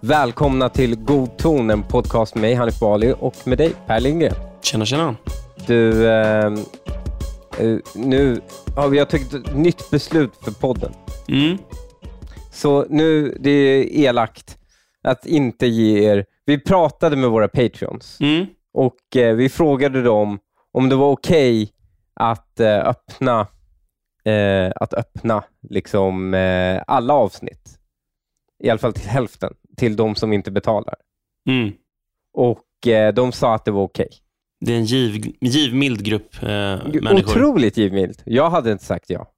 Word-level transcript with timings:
Välkomna 0.00 0.68
till 0.68 0.96
God 0.96 1.38
ton, 1.38 1.70
en 1.70 1.82
podcast 1.82 2.34
med 2.34 2.42
mig, 2.42 2.54
Hanif 2.54 2.80
Bali, 2.80 3.14
och 3.18 3.34
med 3.44 3.58
dig, 3.58 3.72
Per 3.86 4.00
Lindgren. 4.00 4.34
Tjena, 4.62 4.84
tjena. 4.84 5.16
Du, 5.66 6.08
eh, 6.08 6.50
nu 7.94 8.40
har 8.76 8.88
vi 8.88 9.06
tagit 9.06 9.34
ett 9.34 9.56
nytt 9.56 9.90
beslut 9.90 10.32
för 10.42 10.50
podden. 10.50 10.92
Mm. 11.28 11.58
Så 12.52 12.86
nu, 12.88 13.36
det 13.40 13.50
är 13.50 13.98
elakt 13.98 14.58
att 15.02 15.26
inte 15.26 15.66
ge 15.66 16.10
er... 16.10 16.24
Vi 16.44 16.60
pratade 16.60 17.16
med 17.16 17.30
våra 17.30 17.48
patreons 17.48 18.20
Mm. 18.20 18.46
Och 18.72 19.16
eh, 19.16 19.34
vi 19.34 19.48
frågade 19.48 20.02
dem 20.02 20.38
om 20.72 20.88
det 20.88 20.96
var 20.96 21.10
okej 21.10 21.72
att 22.14 22.60
eh, 22.60 22.78
öppna 22.78 23.46
eh, 24.24 24.72
att 24.76 24.94
öppna 24.94 25.44
liksom 25.68 26.34
eh, 26.34 26.82
alla 26.86 27.14
avsnitt. 27.14 27.78
I 28.62 28.70
alla 28.70 28.78
fall 28.78 28.92
till 28.92 29.08
hälften, 29.08 29.54
till 29.76 29.96
de 29.96 30.14
som 30.14 30.32
inte 30.32 30.50
betalar. 30.50 30.94
Mm. 31.48 31.72
Och 32.32 32.86
eh, 32.86 33.14
de 33.14 33.32
sa 33.32 33.54
att 33.54 33.64
det 33.64 33.70
var 33.70 33.82
okej. 33.82 34.08
Det 34.60 34.72
är 34.72 34.76
en 34.76 34.84
giv, 34.84 35.34
givmild 35.40 36.04
grupp 36.04 36.42
eh, 36.42 36.48
människor. 36.48 37.18
Otroligt 37.18 37.76
givmilt. 37.76 38.22
Jag 38.24 38.50
hade 38.50 38.72
inte 38.72 38.84
sagt 38.84 39.10
ja. 39.10 39.32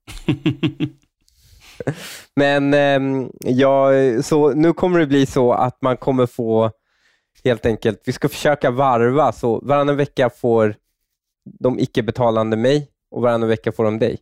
Men 2.36 2.74
ehm, 2.74 3.30
ja, 3.40 3.90
så 4.22 4.54
nu 4.54 4.72
kommer 4.72 4.98
det 4.98 5.06
bli 5.06 5.26
så 5.26 5.52
att 5.52 5.82
man 5.82 5.96
kommer 5.96 6.26
få 6.26 6.70
helt 7.44 7.66
enkelt, 7.66 8.02
vi 8.04 8.12
ska 8.12 8.28
försöka 8.28 8.70
varva 8.70 9.32
så 9.32 9.60
varannan 9.60 9.96
vecka 9.96 10.30
får 10.30 10.74
de 11.60 11.78
icke-betalande 11.78 12.56
mig 12.56 12.88
och 13.10 13.22
varannan 13.22 13.48
vecka 13.48 13.72
får 13.72 13.84
de 13.84 13.98
dig. 13.98 14.18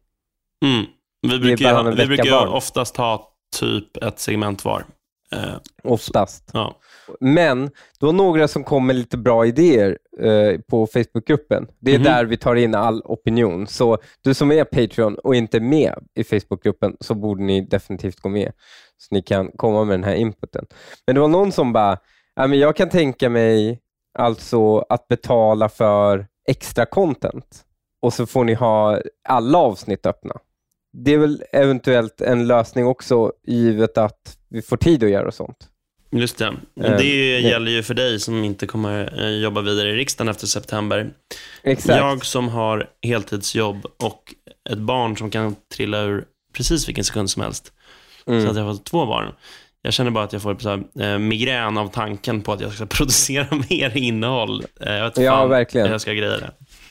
mm. 0.64 0.84
Vi 1.22 1.39
brukar, 1.39 1.84
vi 1.92 2.06
brukar 2.06 2.47
oftast 2.47 2.97
ha 2.97 3.33
typ 3.56 3.97
ett 3.97 4.19
segment 4.20 4.64
var. 4.64 4.84
Eh, 5.33 5.55
Oftast. 5.84 6.50
ja. 6.53 6.77
Men 7.20 7.64
det 8.00 8.06
var 8.06 8.12
några 8.12 8.48
som 8.48 8.64
kom 8.64 8.86
med 8.86 8.97
lite 8.97 9.17
bra 9.17 9.47
idéer 9.47 9.98
eh, 10.20 10.61
på 10.61 10.87
Facebookgruppen. 10.87 11.66
Det 11.81 11.91
är 11.94 11.98
Mhm. 11.98 12.05
där 12.05 12.25
vi 12.25 12.37
tar 12.37 12.55
in 12.56 12.75
all 12.75 13.03
opinion. 13.05 13.66
Så 13.66 13.98
du 14.22 14.34
som 14.34 14.53
är 14.53 14.64
Patreon 14.64 15.14
och 15.14 15.34
inte 15.34 15.61
med 15.61 15.94
i 16.14 16.25
Facebookgruppen 16.25 16.97
så 17.00 17.14
borde 17.14 17.42
ni 17.42 17.61
definitivt 17.61 18.20
gå 18.20 18.28
med. 18.28 18.53
Så 18.98 19.14
ni 19.14 19.22
kan 19.22 19.50
komma 19.56 19.84
med 19.84 19.94
den 19.98 20.05
här 20.05 20.14
inputen. 20.14 20.66
Men 21.06 21.14
det 21.14 21.20
var 21.20 21.28
någon 21.28 21.53
som 21.53 21.72
bara, 21.72 21.98
ja, 22.36 22.47
men 22.47 22.59
jag 22.59 22.77
kan 22.77 22.89
tänka 22.89 23.28
mig 23.31 23.81
alltså 24.19 24.78
att 24.78 25.09
betala 25.09 25.69
för 25.69 26.27
extra 26.48 26.87
content 26.87 27.64
och 28.03 28.12
så 28.14 28.27
får 28.27 28.45
ni 28.45 28.55
ha 28.55 29.00
alla 29.28 29.59
avsnitt 29.59 30.06
öppna. 30.06 30.34
Det 30.92 31.14
är 31.14 31.19
väl 31.19 31.42
eventuellt 31.53 32.20
en 32.20 32.47
lösning 32.47 32.87
också 32.87 33.33
givet 33.47 33.98
att 33.98 34.37
vi 34.48 34.62
får 34.62 34.77
tid 34.77 35.05
att 35.05 35.11
göra 35.11 35.33
sånt. 35.33 35.69
Just 36.12 36.39
det. 36.39 36.45
Eh, 36.47 36.53
det 36.75 36.97
det- 36.97 37.41
gäller 37.41 37.70
ju 37.70 37.83
för 37.83 37.95
dig 37.95 38.20
som 38.20 38.44
inte 38.44 38.67
kommer 38.67 39.25
eh, 39.25 39.28
jobba 39.31 39.61
vidare 39.61 39.91
i 39.91 39.92
riksdagen 39.92 40.28
efter 40.28 40.47
september. 40.47 41.11
Exakt. 41.62 41.98
Jag 41.98 42.25
som 42.25 42.48
har 42.48 42.91
heltidsjobb 43.03 43.87
och 44.03 44.34
ett 44.70 44.78
barn 44.78 45.17
som 45.17 45.31
kan 45.31 45.56
trilla 45.75 46.00
ur 46.00 46.25
precis 46.53 46.89
vilken 46.89 47.05
sekund 47.05 47.31
som 47.31 47.42
helst. 47.42 47.72
Mm. 48.27 48.44
Så 48.44 48.50
att 48.50 48.56
jag 48.56 48.65
har 48.65 48.77
två 48.84 49.06
barn. 49.06 49.33
Jag 49.83 49.92
känner 49.92 50.11
bara 50.11 50.25
att 50.25 50.33
jag 50.33 50.42
får 50.42 50.56
så 50.59 50.69
här, 50.69 51.12
eh, 51.14 51.19
migrän 51.19 51.78
av 51.78 51.89
tanken 51.89 52.42
på 52.42 52.53
att 52.53 52.61
jag 52.61 52.73
ska 52.73 52.86
producera 52.91 53.47
mer 53.70 53.97
innehåll. 53.97 54.64
Eh, 54.81 54.92
jag 54.92 55.05
vet 55.05 55.19
Ja, 55.19 55.33
fan 55.33 55.48
verkligen. 55.48 55.91
jag 55.91 56.00
ska 56.00 56.12
greja 56.12 56.31
det. 56.39 56.50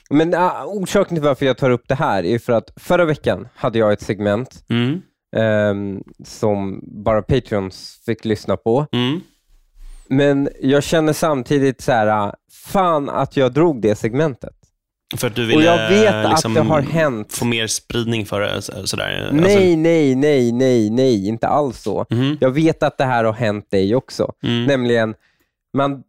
Men 0.09 0.33
uh, 0.33 0.63
orsaken 0.65 1.15
till 1.15 1.23
varför 1.23 1.45
jag 1.45 1.57
tar 1.57 1.69
upp 1.69 1.83
det 1.87 1.95
här 1.95 2.23
är 2.25 2.39
för 2.39 2.53
att 2.53 2.69
förra 2.75 3.05
veckan 3.05 3.47
hade 3.55 3.79
jag 3.79 3.93
ett 3.93 4.01
segment 4.01 4.63
Mm. 4.69 5.01
ehm, 5.35 6.03
som 6.25 6.81
bara 7.03 7.21
Patreons 7.21 8.01
fick 8.05 8.25
lyssna 8.25 8.57
på. 8.57 8.85
Mm. 8.91 9.21
Men 10.07 10.49
jag 10.61 10.83
känner 10.83 11.13
samtidigt 11.13 11.81
så 11.81 11.91
här, 11.91 12.27
uh, 12.27 12.33
fan 12.65 13.09
att 13.09 13.37
jag 13.37 13.53
drog 13.53 13.81
det 13.81 13.95
segmentet. 13.95 14.53
För 15.17 15.27
att 15.27 15.35
du 15.35 15.43
Och 15.43 15.49
ville 15.49 15.63
jag 15.65 15.89
vet 15.89 16.29
liksom, 16.29 16.51
att 16.51 16.63
det 16.63 16.69
har 16.73 16.81
hänt. 16.81 17.33
få 17.33 17.45
mer 17.45 17.67
spridning 17.67 18.25
för 18.25 18.41
det. 18.41 18.61
så- 18.61 18.87
Sådär. 18.87 19.29
Nej, 19.33 19.75
nej, 19.75 20.15
nej, 20.15 20.51
nej, 20.51 20.89
nej, 20.89 21.27
inte 21.27 21.47
alls 21.47 21.81
så. 21.81 21.99
Alltså, 21.99 22.15
mhm. 22.15 22.37
Jag 22.41 22.51
vet 22.51 22.83
att 22.83 22.97
det 22.97 23.03
här 23.05 23.23
har 23.23 23.33
hänt 23.33 23.71
dig 23.71 23.95
också. 23.95 24.31
mm. 24.43 24.65
Nämligen, 24.65 25.15
man 25.77 26.03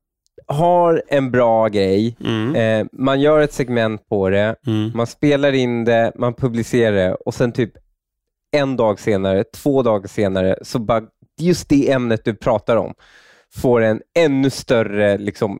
har 0.46 1.02
en 1.08 1.30
bra 1.30 1.68
grej, 1.68 2.16
Mm. 2.24 2.54
eh, 2.54 2.86
man 2.92 3.20
gör 3.20 3.40
ett 3.40 3.52
segment 3.52 4.08
på 4.08 4.30
det, 4.30 4.56
Mm. 4.66 4.90
Man 4.94 5.06
spelar 5.06 5.52
in 5.52 5.84
det, 5.84 6.12
man 6.14 6.34
publicerar 6.34 6.92
det 6.96 7.14
och 7.14 7.34
sen 7.34 7.52
typ 7.52 7.72
en 8.56 8.76
dag 8.76 9.00
senare, 9.00 9.44
två 9.44 9.82
dagar 9.82 10.08
senare, 10.08 10.56
så 10.62 10.78
bara 10.78 11.02
just 11.40 11.68
det 11.68 11.90
ämnet 11.92 12.24
du 12.24 12.34
pratar 12.34 12.76
om 12.76 12.94
får 13.56 13.80
en 13.80 14.00
ännu 14.18 14.50
större 14.50 15.18
liksom, 15.18 15.58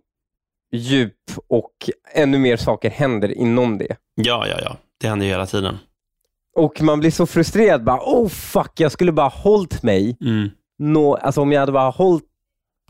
djup 0.73 1.15
och 1.49 1.71
ännu 2.15 2.39
mer 2.39 2.57
saker 2.57 2.91
händer 2.91 3.39
inom 3.39 3.79
det. 3.79 3.97
Ja, 4.15 4.47
ja, 4.49 4.57
ja. 4.63 4.77
Det 5.01 5.09
händer 5.09 5.27
ju 5.27 5.33
hela 5.33 5.47
tiden. 5.47 5.79
Och 6.57 6.83
man 6.83 7.01
blir 7.01 7.11
så 7.11 7.27
frustrerad. 7.27 7.85
Bara, 7.85 8.01
oh 8.01 8.29
fuck, 8.29 8.73
jag 8.77 8.93
skulle 8.93 9.13
bara 9.13 9.29
hållit 9.29 9.83
mig. 9.83 10.17
Mm. 10.21 10.49
Nå, 10.79 11.15
alltså 11.15 11.41
om 11.41 11.53
jag 11.53 11.61
hade 11.61 11.73
bara 11.73 11.91
hållit 11.91 12.25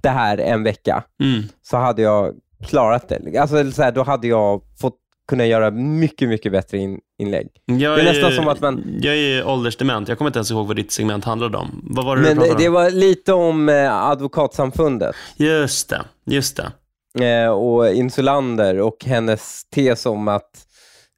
det 0.02 0.08
här 0.08 0.38
en 0.38 0.62
vecka 0.64 1.04
Mm. 1.22 1.42
så 1.62 1.76
hade 1.76 2.02
jag 2.02 2.34
klarat 2.68 3.08
det. 3.08 3.38
Alltså, 3.38 3.70
så 3.72 3.82
här, 3.82 3.92
då 3.92 4.02
hade 4.02 4.26
jag 4.28 4.62
fått 4.80 4.96
kunna 5.28 5.46
göra 5.46 5.70
mycket, 5.70 6.28
mycket 6.28 6.52
bättre 6.52 6.78
in, 6.78 7.00
inlägg. 7.18 7.48
Jag 7.64 7.96
Det 7.96 8.02
är 8.02 8.04
nästan 8.04 8.32
som 8.32 8.48
att 8.48 8.60
man- 8.60 8.98
Jag 9.02 9.16
är 9.16 9.46
åldersdement. 9.48 10.08
Jag 10.08 10.18
kommer 10.18 10.28
inte 10.28 10.38
ens 10.38 10.50
ihåg 10.50 10.66
vad 10.66 10.76
ditt 10.76 10.92
segment 10.92 11.24
handlade 11.24 11.58
om. 11.58 11.84
Vad 11.90 12.04
var 12.04 12.16
det 12.16 12.22
Men 12.22 12.30
du 12.36 12.40
pratade 12.40 12.62
det 12.62 12.68
om? 12.68 12.74
var 12.74 12.90
lite 12.90 13.32
om 13.32 13.68
eh, 13.68 13.94
advokatsamfundet 13.94 15.16
Just 15.36 15.88
det. 15.88 16.02
Just 16.26 16.56
det. 16.56 16.72
Eh, 17.20 17.48
och 17.48 17.92
Insulander 17.92 18.80
och 18.80 19.04
hennes 19.04 19.64
tes 19.64 20.06
om 20.06 20.28
att 20.28 20.66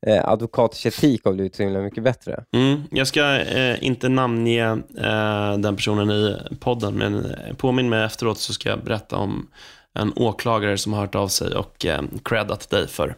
eh, 0.07 0.29
advokaters 0.29 0.87
etik 0.87 1.25
har 1.25 1.33
blivit 1.33 1.55
så 1.57 1.63
himla 1.63 1.81
mycket 1.81 2.05
bättre. 2.05 2.45
Mm. 2.53 2.83
Jag 2.91 3.07
ska 3.07 3.41
eh, 3.41 3.85
inte 3.85 4.09
namnge 4.09 4.71
eh, 4.99 5.59
den 5.59 5.77
personen 5.77 6.11
i 6.11 6.37
podden, 6.61 6.95
men 6.95 7.25
eh, 7.25 7.55
påminn 7.57 7.89
mig 7.89 8.05
efteråt 8.05 8.39
så 8.39 8.53
ska 8.53 8.69
jag 8.69 8.85
berätta 8.85 9.17
om 9.17 9.49
en 9.95 10.13
åklagare 10.17 10.79
som 10.79 10.93
har 10.93 11.01
hört 11.01 11.15
av 11.15 11.29
sig 11.29 11.55
och 11.55 11.87
eh, 11.87 12.03
creddat 12.25 12.71
dig 12.71 12.89
för 12.89 13.15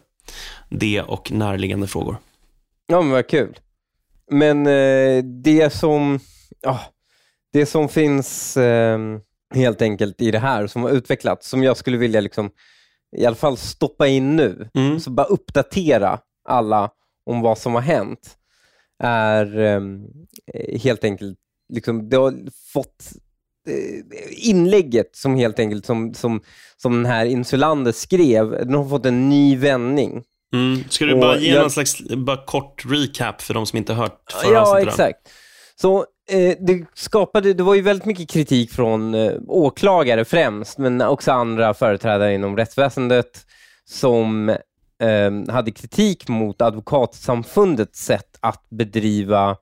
det 0.69 1.01
och 1.01 1.31
närliggande 1.31 1.87
frågor. 1.87 2.17
Ja, 2.87 3.01
men 3.01 3.11
vad 3.11 3.27
kul. 3.27 3.59
Men 4.31 4.67
eh, 4.67 5.23
det 5.23 5.73
som 5.73 6.19
ja, 6.61 6.79
det 7.53 7.65
som 7.65 7.89
finns 7.89 8.57
eh, 8.57 8.99
helt 9.55 9.81
enkelt 9.81 10.21
i 10.21 10.31
det 10.31 10.39
här 10.39 10.67
som 10.67 10.83
har 10.83 10.89
utvecklats, 10.91 11.49
som 11.49 11.63
jag 11.63 11.77
skulle 11.77 11.97
vilja 11.97 12.21
liksom, 12.21 12.49
i 13.17 13.25
alla 13.25 13.35
fall 13.35 13.57
stoppa 13.57 14.07
in 14.07 14.35
nu, 14.35 14.69
Mm. 14.75 14.99
så 14.99 15.09
bara 15.09 15.25
uppdatera 15.27 16.19
alla 16.49 16.89
om 17.25 17.41
vad 17.41 17.57
som 17.57 17.73
har 17.73 17.81
hänt, 17.81 18.37
är 19.03 19.59
eh, 19.59 20.79
helt 20.81 21.03
enkelt, 21.03 21.37
liksom, 21.73 22.09
det 22.09 22.17
har 22.17 22.33
fått 22.73 23.03
eh, 23.69 24.49
inlägget 24.49 25.15
som 25.15 25.35
helt 25.35 25.59
enkelt 25.59 25.85
som, 25.85 26.13
som, 26.13 26.41
som 26.77 26.93
den 26.95 27.05
här 27.05 27.25
Insulander 27.25 27.91
skrev, 27.91 28.49
den 28.51 28.73
har 28.73 28.89
fått 28.89 29.05
en 29.05 29.29
ny 29.29 29.57
vändning. 29.57 30.23
Mm. 30.53 30.83
Ska 30.89 31.05
du 31.05 31.13
Och 31.13 31.19
bara 31.19 31.37
ge 31.37 31.53
jag- 31.53 31.61
någon 31.61 31.71
slags 31.71 32.01
bara 32.17 32.45
kort 32.45 32.83
recap 32.85 33.41
för 33.41 33.53
de 33.53 33.65
som 33.65 33.77
inte 33.77 33.93
har 33.93 34.03
hört 34.03 34.31
förra 34.31 34.53
Ja, 34.53 34.81
exakt. 34.81 35.19
Så 35.81 36.05
det 36.59 36.85
skapade, 36.93 37.53
det 37.53 37.63
var 37.63 37.75
ju 37.75 37.81
väldigt 37.81 38.05
mycket 38.05 38.29
kritik 38.29 38.71
från 38.71 39.13
eh, 39.15 39.31
åklagare 39.47 40.25
främst, 40.25 40.77
men 40.77 41.01
också 41.01 41.31
andra 41.31 41.73
företrädare 41.73 42.33
inom 42.33 42.57
rättsväsendet 42.57 43.45
som 43.85 44.49
eh, 44.99 45.31
hade 45.53 45.71
kritik 45.71 46.27
mot 46.27 46.61
advokatsamfundets 46.61 48.05
sätt 48.05 48.37
att 48.39 48.65
bedriva 48.69 49.57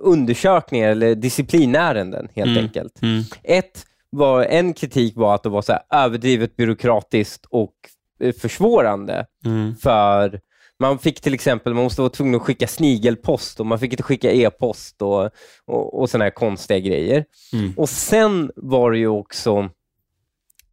undersökningar 0.00 0.88
eller 0.90 1.14
disciplinärenden 1.14 2.28
helt 2.34 2.50
Mm. 2.50 2.64
enkelt. 2.64 3.02
Mm. 3.02 3.22
Ett 3.42 3.84
var, 4.10 4.44
en 4.44 4.72
kritik 4.74 5.16
var 5.16 5.34
att 5.34 5.42
det 5.42 5.48
var 5.48 5.62
så 5.62 5.78
överdrivet 5.90 6.56
byråkratiskt 6.56 7.46
och 7.50 7.74
eh, 8.20 8.32
försvårande 8.34 9.26
Mm. 9.44 9.76
för 9.76 10.40
man 10.80 10.98
fick 10.98 11.20
till 11.20 11.34
exempel, 11.34 11.74
man 11.74 11.84
måste 11.84 12.00
vara 12.00 12.10
tvungen 12.10 12.34
att 12.34 12.42
skicka 12.42 12.66
snigelpost 12.66 13.60
och 13.60 13.66
man 13.66 13.78
fick 13.78 13.92
inte 13.92 14.02
skicka 14.02 14.32
e-post 14.32 15.02
och, 15.02 15.30
och, 15.64 16.00
och 16.00 16.10
sådana 16.10 16.24
här 16.24 16.30
konstiga 16.30 16.78
grejer. 16.78 17.24
Mm. 17.52 17.72
Och 17.76 17.88
sen 17.88 18.50
var 18.56 18.90
det 18.90 18.98
ju 18.98 19.08
också 19.08 19.70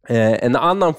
eh, 0.08 0.44
en 0.44 0.56
annan 0.56 0.94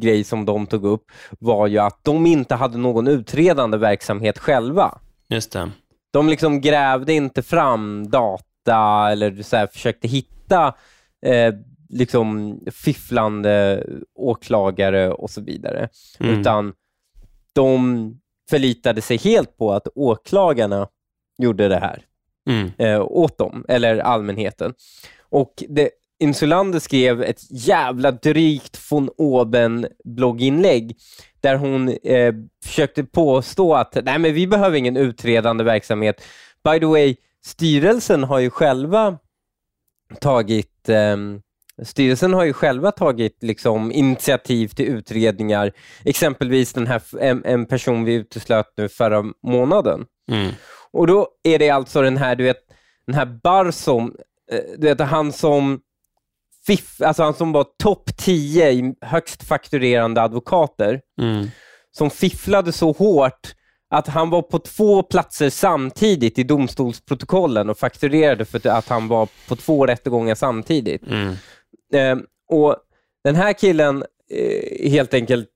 grej 0.00 0.24
som 0.24 0.44
de 0.44 0.66
tog 0.66 0.84
upp 0.84 1.04
var 1.38 1.66
ju 1.66 1.78
att 1.78 2.04
de 2.04 2.26
inte 2.26 2.54
hade 2.54 2.78
någon 2.78 3.08
utredande 3.08 3.76
verksamhet 3.78 4.38
själva. 4.38 4.98
Just 5.28 5.52
det. 5.52 5.70
De 6.10 6.28
liksom 6.28 6.60
grävde 6.60 7.12
inte 7.12 7.42
fram 7.42 8.10
data 8.10 9.08
eller 9.10 9.42
så 9.42 9.56
här, 9.56 9.66
försökte 9.66 10.08
hitta 10.08 10.74
eh, 11.26 11.54
liksom 11.88 12.60
fifflande 12.70 13.86
åklagare 14.14 15.10
och 15.10 15.30
så 15.30 15.40
vidare. 15.40 15.88
Mm. 16.20 16.40
Utan 16.40 16.72
de 17.52 18.19
förlitade 18.50 19.02
sig 19.02 19.16
helt 19.16 19.56
på 19.56 19.72
att 19.72 19.88
åklagarna 19.94 20.88
gjorde 21.42 21.68
det 21.68 21.78
här 21.78 22.04
Mm. 22.48 22.70
eh, 22.78 23.00
åt 23.02 23.38
dem, 23.38 23.64
eller 23.68 23.98
allmänheten. 23.98 24.74
Och 25.28 25.64
det, 25.68 25.90
Insulander 26.18 26.78
skrev 26.78 27.22
ett 27.22 27.40
jävla 27.50 28.10
drygt 28.10 28.92
von 28.92 29.10
oben 29.16 29.86
blogginlägg 30.04 30.96
där 31.40 31.56
hon 31.56 31.88
eh, 31.88 32.34
försökte 32.64 33.04
påstå 33.04 33.74
att 33.74 33.98
nej 34.04 34.18
men 34.18 34.34
vi 34.34 34.46
behöver 34.46 34.76
ingen 34.76 34.96
utredande 34.96 35.64
verksamhet. 35.64 36.22
By 36.64 36.80
the 36.80 36.86
way, 36.86 37.16
styrelsen 37.44 38.24
har 38.24 38.38
ju 38.38 38.50
själva 38.50 39.18
tagit 40.20 40.88
ehm, 40.88 41.40
Styrelsen 41.84 42.34
har 42.34 42.44
ju 42.44 42.52
själva 42.52 42.92
tagit 42.92 43.42
liksom, 43.42 43.92
initiativ 43.92 44.68
till 44.68 44.84
utredningar. 44.84 45.72
Exempelvis 46.04 46.72
den 46.72 46.86
här, 46.86 47.02
en, 47.20 47.44
en 47.44 47.66
person 47.66 48.04
vi 48.04 48.14
uteslöt 48.14 48.72
nu 48.76 48.88
förra 48.88 49.24
månaden. 49.42 50.04
Mm. 50.32 50.52
Och 50.92 51.06
då 51.06 51.28
är 51.42 51.58
det 51.58 51.70
alltså 51.70 52.02
den 52.02 52.16
här, 52.16 52.36
du 52.36 52.44
vet, 52.44 52.60
den 53.06 53.14
här 53.14 53.26
Barsom, 53.42 54.14
eh, 54.52 54.58
du 54.78 54.86
vet 54.86 55.00
han 55.00 55.32
som 55.32 55.80
fiff, 56.66 57.00
alltså 57.00 57.22
han 57.22 57.34
som 57.34 57.52
var 57.52 57.66
topp 57.82 58.16
10 58.16 58.70
i 58.70 58.94
högst 59.00 59.42
fakturerande 59.42 60.22
advokater, 60.22 61.00
Mm. 61.20 61.46
som 61.92 62.10
fifflade 62.10 62.72
så 62.72 62.92
hårt 62.92 63.54
att 63.90 64.08
han 64.08 64.30
var 64.30 64.42
på 64.42 64.58
två 64.58 65.02
platser 65.02 65.50
samtidigt 65.50 66.38
i 66.38 66.42
domstolsprotokollen 66.42 67.70
och 67.70 67.78
fakturerade 67.78 68.44
för 68.44 68.68
att 68.68 68.88
han 68.88 69.08
var 69.08 69.28
på 69.48 69.56
två 69.56 69.86
rättegångar 69.86 70.34
samtidigt. 70.34 71.06
Mm. 71.06 71.34
Eh, 71.94 72.16
och 72.48 72.76
Den 73.24 73.34
här 73.34 73.52
killen, 73.52 74.04
eh, 74.30 74.90
helt 74.90 75.14
enkelt, 75.14 75.48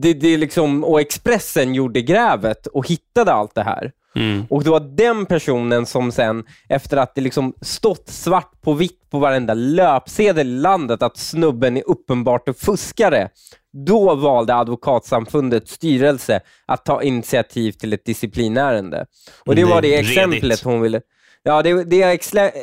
det, 0.00 0.14
det 0.14 0.36
liksom, 0.36 0.84
och 0.84 1.00
Expressen 1.00 1.74
gjorde 1.74 2.02
grävet 2.02 2.66
och 2.66 2.88
hittade 2.88 3.32
allt 3.32 3.54
det 3.54 3.62
här. 3.62 3.92
Mm. 4.16 4.46
Och 4.50 4.64
det 4.64 4.70
var 4.70 4.80
den 4.80 5.26
personen 5.26 5.86
som 5.86 6.12
sen, 6.12 6.44
efter 6.68 6.96
att 6.96 7.14
det 7.14 7.20
liksom 7.20 7.54
stått 7.60 8.08
svart 8.08 8.62
på 8.62 8.72
vitt 8.72 9.10
på 9.10 9.18
varenda 9.18 9.54
löpsedel 9.54 10.46
i 10.46 10.60
landet 10.60 11.02
att 11.02 11.16
snubben 11.16 11.76
är 11.76 11.82
uppenbart 11.86 12.48
en 12.48 12.54
fuskare, 12.54 13.28
då 13.72 14.14
valde 14.14 14.54
Advokatsamfundets 14.54 15.72
styrelse 15.72 16.40
att 16.66 16.84
ta 16.84 17.02
initiativ 17.02 17.72
till 17.72 17.92
ett 17.92 18.04
disciplinärende. 18.04 19.06
Och 19.46 19.54
det 19.54 19.64
var 19.64 19.82
det 19.82 19.88
redigt. 19.88 20.10
exemplet 20.10 20.62
hon 20.62 20.80
ville 20.80 21.00
Ja, 21.46 21.62
det, 21.62 21.84
det 21.84 22.02
är 22.02 22.18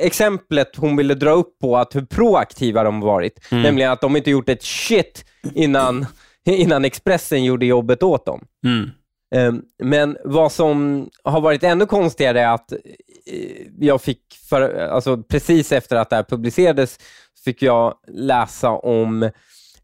exemplet 0.06 0.76
hon 0.76 0.96
ville 0.96 1.14
dra 1.14 1.32
upp 1.32 1.60
på 1.60 1.78
att 1.78 1.96
hur 1.96 2.06
proaktiva 2.06 2.84
de 2.84 3.00
varit. 3.00 3.52
Mm. 3.52 3.64
Nämligen 3.64 3.92
att 3.92 4.02
de 4.02 4.16
inte 4.16 4.32
gjort 4.32 4.50
ett 4.50 4.64
shit 4.64 5.26
innan, 5.54 6.06
innan 6.46 6.86
Expressen 6.86 7.44
gjorde 7.44 7.66
jobbet 7.66 8.04
åt 8.04 8.26
dem. 8.26 8.46
Mm. 8.66 8.90
Ehm, 9.36 9.62
Men 9.84 10.18
vad 10.24 10.52
som 10.52 11.10
har 11.24 11.42
varit 11.42 11.64
ännu 11.64 11.86
konstigare 11.86 12.42
är 12.42 12.54
att 12.54 12.72
eh, 12.72 12.80
jag 13.80 14.02
fick, 14.02 14.22
för, 14.50 14.76
alltså 14.78 15.18
precis 15.18 15.72
efter 15.72 15.96
att 15.96 16.10
det 16.10 16.16
här 16.16 16.24
publicerades, 16.24 17.00
fick 17.46 17.62
jag 17.62 17.94
läsa 18.08 18.70
om 18.70 19.30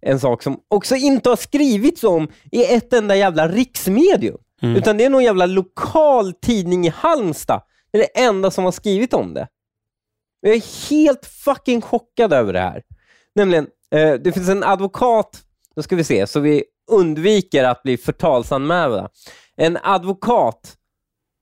en 0.02 0.20
sak 0.20 0.44
som 0.44 0.60
också 0.68 0.96
inte 0.96 1.30
har 1.30 1.36
skrivits 1.36 2.04
om 2.04 2.28
i 2.52 2.64
ett 2.64 2.94
enda 2.94 3.16
jävla 3.16 3.48
riksmedium. 3.48 4.38
Mm. 4.62 4.76
Utan 4.76 4.98
det 4.98 5.06
är 5.06 5.10
någon 5.10 5.24
jävla 5.24 5.46
lokal 5.46 6.34
tidning 6.34 6.88
i 6.88 6.94
Halmstad. 6.96 7.62
Det 7.92 7.98
är 7.98 8.02
det 8.02 8.20
enda 8.20 8.52
som 8.52 8.64
har 8.64 8.72
skrivit 8.72 9.14
om 9.14 9.34
det. 9.34 9.48
Jag 10.42 10.56
är 10.56 10.90
helt 10.90 11.26
fucking 11.26 11.82
chockad 11.82 12.34
över 12.34 12.54
det 12.54 12.60
här. 12.60 12.84
Nämligen, 13.36 13.68
eh, 13.92 14.14
det 14.14 14.32
finns 14.32 14.50
en 14.50 14.64
advokat, 14.64 15.44
då 15.76 15.84
ska 15.84 15.96
vi 15.96 16.04
se, 16.04 16.28
så 16.28 16.40
vi 16.40 16.64
undviker 16.92 17.64
att 17.64 17.84
bli 17.84 17.98
förtalsanmälda. 17.98 19.10
En 19.56 19.78
advokat 19.84 20.76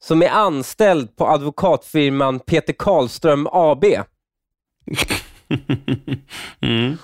som 0.03 0.21
är 0.21 0.29
anställd 0.29 1.15
på 1.15 1.27
advokatfirman 1.27 2.39
Peter 2.39 2.73
Karlström 2.73 3.47
AB. 3.51 3.83
mm. 6.61 6.97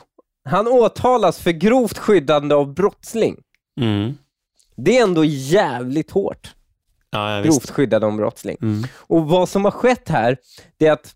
Han 0.49 0.67
åtalas 0.67 1.39
för 1.39 1.51
grovt 1.51 1.97
skyddande 1.97 2.55
av 2.55 2.73
brottsling. 2.73 3.37
Mm. 3.81 4.17
Det 4.75 4.97
är 4.97 5.03
ändå 5.03 5.25
jävligt 5.25 6.11
hårt. 6.11 6.55
Ja, 7.13 7.41
Grovt 7.41 7.69
skyddande 7.69 8.07
av 8.07 8.15
brottsling. 8.17 8.57
Mm. 8.61 8.83
Och 8.97 9.25
vad 9.25 9.49
som 9.49 9.65
har 9.65 9.71
skett 9.71 10.09
här, 10.09 10.37
det 10.77 10.87
är 10.87 10.91
att 10.91 11.15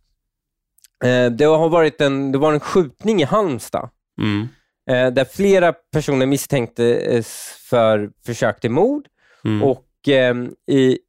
eh, 1.03 1.31
det 1.31 1.45
har 1.45 1.69
varit 1.69 2.01
en, 2.01 2.31
det 2.31 2.37
var 2.37 2.53
en 2.53 2.59
skjutning 2.59 3.21
i 3.21 3.25
Halmstad. 3.25 3.89
Mm. 4.21 4.47
eh, 4.89 5.13
där 5.13 5.25
flera 5.25 5.73
personer 5.73 6.25
misstänktes 6.25 7.53
för 7.69 8.09
försök 8.25 8.59
till 8.59 8.71
mord 8.71 9.07
Mm. 9.45 9.63
och 9.63 9.85
ehm, 10.07 10.51
i, 10.71 10.99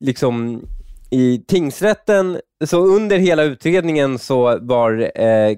liksom, 0.00 0.62
i 1.10 1.44
tingsrätten, 1.48 2.40
så 2.64 2.84
under 2.84 3.18
hela 3.18 3.42
utredningen 3.42 4.18
så 4.18 4.58
var 4.58 5.10
eh, 5.20 5.56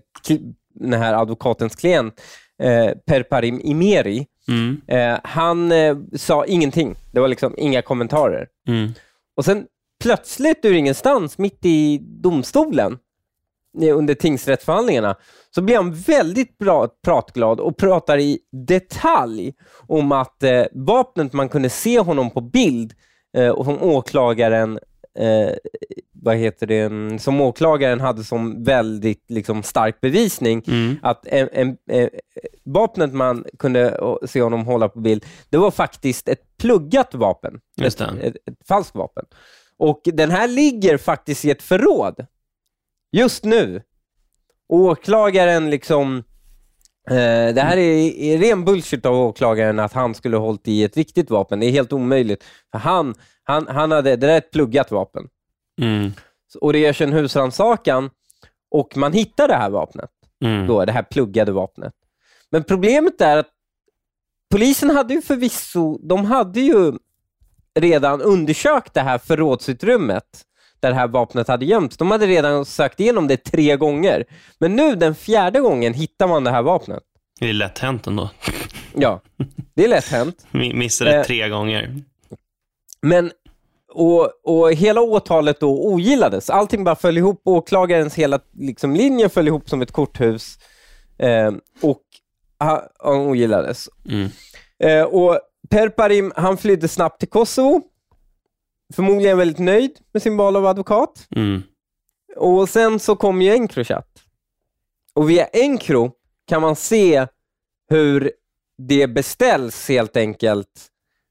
den 0.75 1.03
här 1.03 1.15
advokatens 1.15 1.77
klient 1.77 2.21
eh, 2.63 2.91
Perparim 3.07 3.61
Imeri, 3.65 4.27
Mm. 4.49 4.81
eh, 4.87 5.21
han 5.25 5.73
eh, 5.73 5.97
sa 6.17 6.45
ingenting. 6.45 6.97
Det 7.13 7.21
var 7.21 7.29
liksom 7.29 7.55
inga 7.59 7.83
kommentarer. 7.83 8.47
Mm. 8.69 8.93
Och 9.37 9.45
sen 9.45 9.67
plötsligt 10.03 10.65
ur 10.65 10.73
ingenstans, 10.73 11.39
mitt 11.39 11.59
i 11.63 11.99
domstolen, 12.03 12.99
eh, 13.83 13.99
under 13.99 14.15
tingsrättsförhandlingarna, 14.15 15.17
så 15.55 15.63
blir 15.63 15.77
han 15.77 15.93
väldigt 15.93 16.59
bra, 16.59 16.89
pratglad 17.05 17.61
och 17.61 17.77
pratar 17.77 18.19
i 18.19 18.39
detalj 18.67 19.53
om 19.87 20.13
att 20.13 20.43
eh, 20.43 20.65
vapnet 20.73 21.33
man 21.33 21.49
kunde 21.49 21.71
se 21.71 22.01
honom 22.01 22.31
på 22.31 22.41
bild 22.41 22.93
eh, 23.37 23.49
och 23.49 23.65
som 23.65 23.83
åklagaren 23.83 24.79
eh, 25.19 25.55
vad 26.23 26.37
heter 26.37 26.67
det, 26.67 27.19
som 27.23 27.41
åklagaren 27.41 28.01
hade 28.01 28.25
som 28.25 28.65
väldigt 28.65 29.25
liksom, 29.29 29.63
stark 29.63 30.01
bevisning, 30.01 30.63
Mm. 30.67 30.97
att 31.03 31.27
en, 31.27 31.49
en, 31.53 31.77
eh, 31.91 32.09
vapnet 32.65 33.13
man 33.13 33.45
kunde 33.59 34.01
se 34.27 34.43
honom 34.43 34.67
hålla 34.67 34.89
på 34.89 35.01
bild, 35.01 35.25
det 35.51 35.59
var 35.59 35.71
faktiskt 35.71 36.29
ett 36.29 36.57
pluggat 36.59 37.15
vapen. 37.15 37.61
Ett, 37.83 37.99
det. 37.99 38.05
ett, 38.23 38.35
ett 38.35 38.69
falskt 38.69 38.95
vapen. 38.95 39.25
Och 39.79 40.01
den 40.05 40.31
här 40.31 40.49
ligger 40.49 40.97
faktiskt 40.97 41.45
i 41.45 41.51
ett 41.51 41.63
förråd 41.63 42.27
just 43.13 43.45
nu. 43.45 43.83
Åklagaren 44.69 45.71
liksom 45.71 46.17
eh, 47.11 47.55
det 47.55 47.61
här 47.61 47.77
är, 47.77 48.15
är 48.19 48.39
ren 48.39 48.65
bullshit 48.65 49.07
av 49.07 49.15
åklagaren 49.15 49.79
att 49.79 49.93
han 49.93 50.15
skulle 50.15 50.37
ha 50.37 50.47
hållit 50.47 50.69
i 50.69 50.85
ett 50.85 50.97
riktigt 50.97 51.31
vapen. 51.31 51.61
Det 51.61 51.67
är 51.67 51.71
helt 51.71 51.93
omöjligt. 51.93 52.45
För 52.73 52.79
han, 52.79 53.15
han, 53.45 53.67
han 53.69 53.91
hade, 53.91 54.11
det 54.11 54.17
där 54.17 54.29
är 54.29 54.39
ett 54.39 54.51
pluggat 54.51 54.91
vapen. 54.91 55.29
Mm. 55.81 56.13
Och 56.61 56.73
det 56.73 56.79
görs 56.79 57.01
en 57.01 57.13
husrannsakan 57.13 58.11
och 58.71 58.97
man 58.97 59.13
hittar 59.13 59.49
det 59.49 59.55
här 59.55 59.71
vapnet 59.71 60.11
Mm. 60.45 60.67
då, 60.67 60.85
det 60.85 60.93
här 60.93 61.03
pluggade 61.03 61.53
vapnet. 61.53 61.93
Men 62.51 62.65
problemet 62.65 63.21
är 63.21 63.37
att 63.37 63.49
polisen 64.51 64.91
hade 64.91 65.15
ju 65.15 65.23
förvisso, 65.23 65.99
de 66.09 66.25
hade 66.25 66.61
ju 66.61 66.93
redan 67.81 68.21
undersökt 68.23 68.95
det 68.95 69.01
här 69.01 69.19
förrådsutrymmet 69.19 70.25
där 70.81 70.89
det 70.91 70.97
här 70.97 71.09
vapnet 71.09 71.49
hade 71.49 71.65
gömts. 71.65 71.97
De 71.97 72.11
hade 72.11 72.27
redan 72.27 72.65
sökt 72.65 73.01
igenom 73.01 73.29
det 73.29 73.37
tre 73.37 73.77
gånger. 73.77 74.25
Men 74.59 74.77
nu 74.77 74.95
den 74.95 75.15
fjärde 75.15 75.61
gången 75.61 75.95
hittar 75.95 76.29
man 76.29 76.45
det 76.45 76.51
här 76.51 76.63
vapnet. 76.63 77.03
Det 77.41 77.49
är 77.49 77.53
lätt 77.53 77.79
hänt 77.79 78.07
ändå. 78.07 78.31
Ja, 78.95 79.21
det 79.75 79.85
är 79.85 79.89
lätt 79.89 80.09
hänt. 80.09 80.47
Mi- 80.51 80.75
Missade 80.75 81.17
Eh. 81.17 81.23
tre 81.25 81.49
gånger. 81.49 81.95
Men, 83.03 83.31
och, 83.91 84.31
och 84.45 84.73
hela 84.73 85.01
åtalet 85.01 85.61
då 85.61 85.93
ogillades. 85.93 86.51
Allting 86.51 86.85
bara 86.85 86.97
föll 86.97 87.19
ihop. 87.19 87.41
Åklagarens 87.45 88.15
hela 88.15 88.41
liksom, 88.53 88.95
linje 88.95 89.29
föll 89.29 89.49
ihop 89.49 89.69
som 89.69 89.83
ett 89.83 89.93
korthus. 89.93 90.59
Eh, 91.19 91.53
och 91.83 92.03
han, 92.59 92.81
ogillades. 93.03 93.89
Mm. 94.09 94.29
Eh, 94.79 95.05
och 95.05 95.41
Perparim, 95.69 96.33
han 96.37 96.57
flydde 96.57 96.89
snabbt 96.89 97.21
till 97.21 97.29
Kosovo. 97.29 97.83
Förmodligen 98.95 99.39
väldigt 99.39 99.59
nöjd 99.59 99.99
med 100.13 100.23
sin 100.23 100.37
val 100.37 100.57
av 100.57 100.67
advokat. 100.67 101.27
Mm. 101.37 101.63
Och 102.37 102.69
sen 102.69 103.01
så 103.01 103.17
kom 103.17 103.43
ju 103.43 103.53
Encrochat. 103.53 104.23
Och 105.15 105.31
via 105.31 105.47
Encro 105.47 106.13
kan 106.47 106.63
man 106.63 106.77
se 106.77 107.27
hur 107.89 108.33
det 108.79 109.07
beställs 109.07 109.89
helt 109.89 110.17
enkelt 110.17 110.87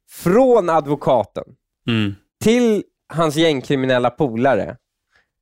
från 0.09 0.69
advokaten 0.69 1.43
Mm. 1.89 2.15
Till 2.43 2.83
hans 3.07 3.35
gängkriminella 3.35 4.09
polare. 4.09 4.77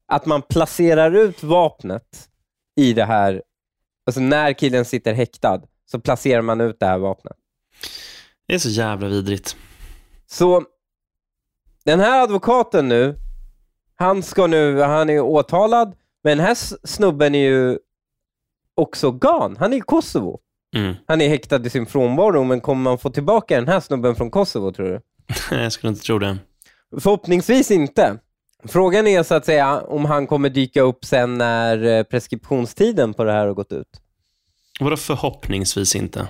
Att 0.08 0.25
man 0.25 0.42
placerar 0.42 1.16
ut 1.16 1.44
vapnet 1.44 2.30
i 2.75 2.94
det 2.94 3.06
här, 3.06 3.44
alltså 4.06 4.22
när 4.22 4.54
killen 4.54 4.86
sitter 4.86 5.13
häktad, 5.13 5.62
så 5.86 6.00
placerar 6.00 6.42
man 6.42 6.62
ut 6.62 6.80
det 6.80 6.86
här 6.86 6.98
vapnet. 6.98 7.38
Det 8.48 8.54
är 8.54 8.60
så 8.60 8.70
jävla 8.70 9.08
vidrigt. 9.08 9.58
Så 10.25 10.63
den 11.84 12.00
här 12.00 12.24
advokaten 12.24 12.88
nu, 12.88 13.16
han 13.96 14.24
ska 14.24 14.48
nu, 14.48 14.82
han 14.82 15.10
är 15.10 15.20
åtalad, 15.20 15.96
men 16.24 16.38
den 16.38 16.48
här 16.48 16.88
snubben 16.88 17.36
är 17.36 17.50
ju 17.50 17.80
också 18.75 19.12
gan. 19.12 19.58
Han 19.60 19.74
är 19.74 19.77
i 19.77 19.82
Kosovo. 19.82 20.39
Mm. 20.75 20.96
Han 21.08 21.22
är 21.22 21.30
häktad 21.30 21.66
i 21.66 21.70
sin 21.70 21.86
frånvaro, 21.86 22.44
men 22.44 22.62
kommer 22.62 22.82
man 22.82 22.98
få 22.98 23.10
tillbaka 23.10 23.56
den 23.56 23.68
här 23.68 23.80
snubben 23.80 24.16
från 24.16 24.32
Kosovo 24.32 24.72
tror 24.72 24.88
du? 24.88 25.01
jag 25.56 25.72
skulle 25.72 25.89
inte 25.89 26.01
tro 26.01 26.20
det. 26.20 26.38
Förhoppningsvis 27.01 27.72
inte. 27.72 28.17
Frågan 28.63 29.08
är 29.08 29.24
så 29.24 29.36
att 29.36 29.46
säga 29.46 29.82
om 29.82 30.06
han 30.06 30.27
kommer 30.27 30.50
dyka 30.50 30.82
upp 30.82 31.06
sen 31.06 31.38
när 31.38 31.84
eh, 31.86 32.03
preskriptionstiden 32.03 33.13
på 33.13 33.24
det 33.24 33.32
här 33.32 33.48
har 33.48 33.53
gått 33.53 33.72
ut. 33.72 34.01
Vadå 34.79 34.98
förhoppningsvis 34.98 35.96
inte? 35.96 36.27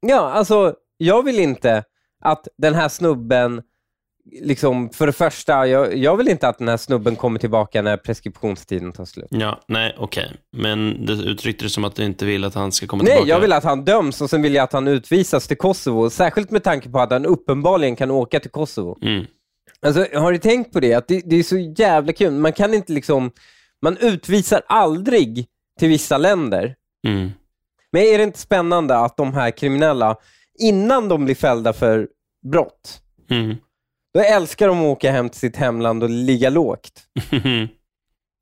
Ja, 0.00 0.30
alltså 0.30 0.74
jag 0.96 1.22
vill 1.22 1.38
inte 1.38 1.84
att 2.24 2.48
den 2.58 2.74
här 2.74 2.88
snubben, 2.88 3.62
liksom 4.42 4.90
för 4.90 5.06
det 5.06 5.12
första, 5.12 5.66
jag, 5.66 5.96
jag 5.96 6.16
vill 6.16 6.28
inte 6.28 6.48
att 6.48 6.58
den 6.58 6.68
här 6.68 6.76
snubben 6.76 7.16
kommer 7.16 7.38
tillbaka 7.38 7.82
när 7.82 7.96
preskriptionstiden 7.96 8.92
tar 8.92 9.04
slut. 9.04 9.26
Ja, 9.30 9.60
nej, 9.68 9.96
okej. 9.98 10.32
Men 10.52 11.06
du 11.06 11.12
uttryckte 11.12 11.64
det 11.64 11.70
som 11.70 11.84
att 11.84 11.94
du 11.94 12.04
inte 12.04 12.24
vill 12.24 12.44
att 12.44 12.54
han 12.54 12.72
ska 12.72 12.86
komma 12.86 13.02
Nej, 13.02 13.12
tillbaka. 13.12 13.28
jag 13.30 13.40
vill 13.40 13.52
att 13.52 13.64
han 13.64 13.84
döms 13.84 14.20
och 14.20 14.30
sen 14.30 14.42
vill 14.42 14.54
jag 14.54 14.64
att 14.64 14.72
han 14.72 14.88
utvisas 14.88 15.46
till 15.48 15.56
Kosovo, 15.58 16.10
särskilt 16.10 16.50
med 16.50 16.64
tanke 16.64 16.88
på 16.88 16.98
att 17.00 17.10
han 17.10 17.26
uppenbarligen 17.26 17.96
kan 17.96 18.10
åka 18.10 18.40
till 18.40 18.50
Kosovo. 18.50 18.98
Mm. 19.02 19.26
Alltså, 19.80 20.06
har 20.18 20.32
du 20.32 20.38
tänkt 20.38 20.72
på 20.72 20.80
det? 20.80 20.94
Att 20.94 21.08
det, 21.08 21.22
det 21.24 21.36
är 21.36 21.42
så 21.42 21.56
jävla 21.58 22.12
kul. 22.12 22.32
Man 22.32 22.52
kan 22.52 22.74
inte 22.74 22.92
liksom, 22.92 23.30
man 23.82 23.96
utvisar 23.96 24.62
aldrig 24.68 25.46
till 25.78 25.88
vissa 25.88 26.18
länder. 26.18 26.74
Mm. 27.06 27.30
Men 27.92 28.02
är 28.02 28.18
det 28.18 28.24
inte 28.24 28.38
spännande 28.38 28.98
att 28.98 29.16
de 29.16 29.34
här 29.34 29.50
kriminella, 29.50 30.16
innan 30.58 31.08
de 31.08 31.24
blir 31.24 31.34
fällda 31.34 31.72
för 31.72 32.08
brott, 32.52 33.02
Mm. 33.30 33.56
då 34.14 34.20
älskar 34.20 34.68
de 34.68 34.78
att 34.80 34.84
åka 34.84 35.12
hem 35.12 35.28
till 35.28 35.40
sitt 35.40 35.56
hemland 35.56 36.02
och 36.02 36.10
ligga 36.10 36.50
lågt. 36.50 37.02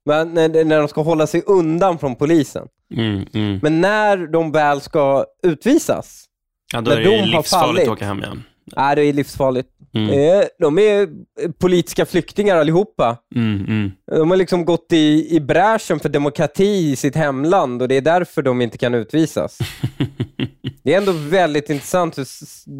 Men 0.06 0.34
när, 0.34 0.64
när 0.64 0.78
de 0.78 0.88
ska 0.88 1.02
hålla 1.02 1.26
sig 1.26 1.42
undan 1.46 1.98
från 1.98 2.16
polisen. 2.16 2.68
Mm. 2.94 3.26
Mm. 3.34 3.58
Men 3.62 3.80
när 3.80 4.16
de 4.26 4.52
väl 4.52 4.80
ska 4.80 5.24
utvisas, 5.42 6.24
Ja, 6.72 6.80
då 6.80 6.90
När 6.90 6.96
är 6.98 7.04
det 7.04 7.10
de 7.10 7.18
har 7.20 7.26
livsfarligt 7.26 7.50
fallit. 7.50 7.82
att 7.82 7.88
åka 7.88 8.04
hem 8.04 8.18
igen. 8.22 8.42
Är 8.76 8.96
det 8.96 9.04
är 9.04 9.12
livsfarligt. 9.12 9.68
Mm. 9.94 10.10
Eh, 10.40 10.44
De 10.58 10.78
är 10.78 11.02
eh, 11.02 11.50
politiska 11.58 12.06
flyktingar 12.06 12.56
allihopa. 12.56 13.16
Mm. 13.34 13.64
Mm. 13.68 13.90
De 14.06 14.30
har 14.30 14.36
liksom 14.36 14.64
gått 14.64 14.86
i, 14.92 15.36
i 15.36 15.40
bräschen 15.40 16.00
för 16.00 16.08
demokrati 16.08 16.90
i 16.90 16.96
sitt 16.96 17.16
hemland 17.16 17.82
och 17.82 17.88
det 17.88 17.94
är 17.94 18.00
därför 18.00 18.42
de 18.42 18.60
inte 18.62 18.78
kan 18.78 18.94
utvisas. 18.94 19.58
Det 20.82 20.94
är 20.94 20.98
ändå 20.98 21.12
väldigt 21.12 21.70
intressant 21.70 22.18
hur 22.18 22.26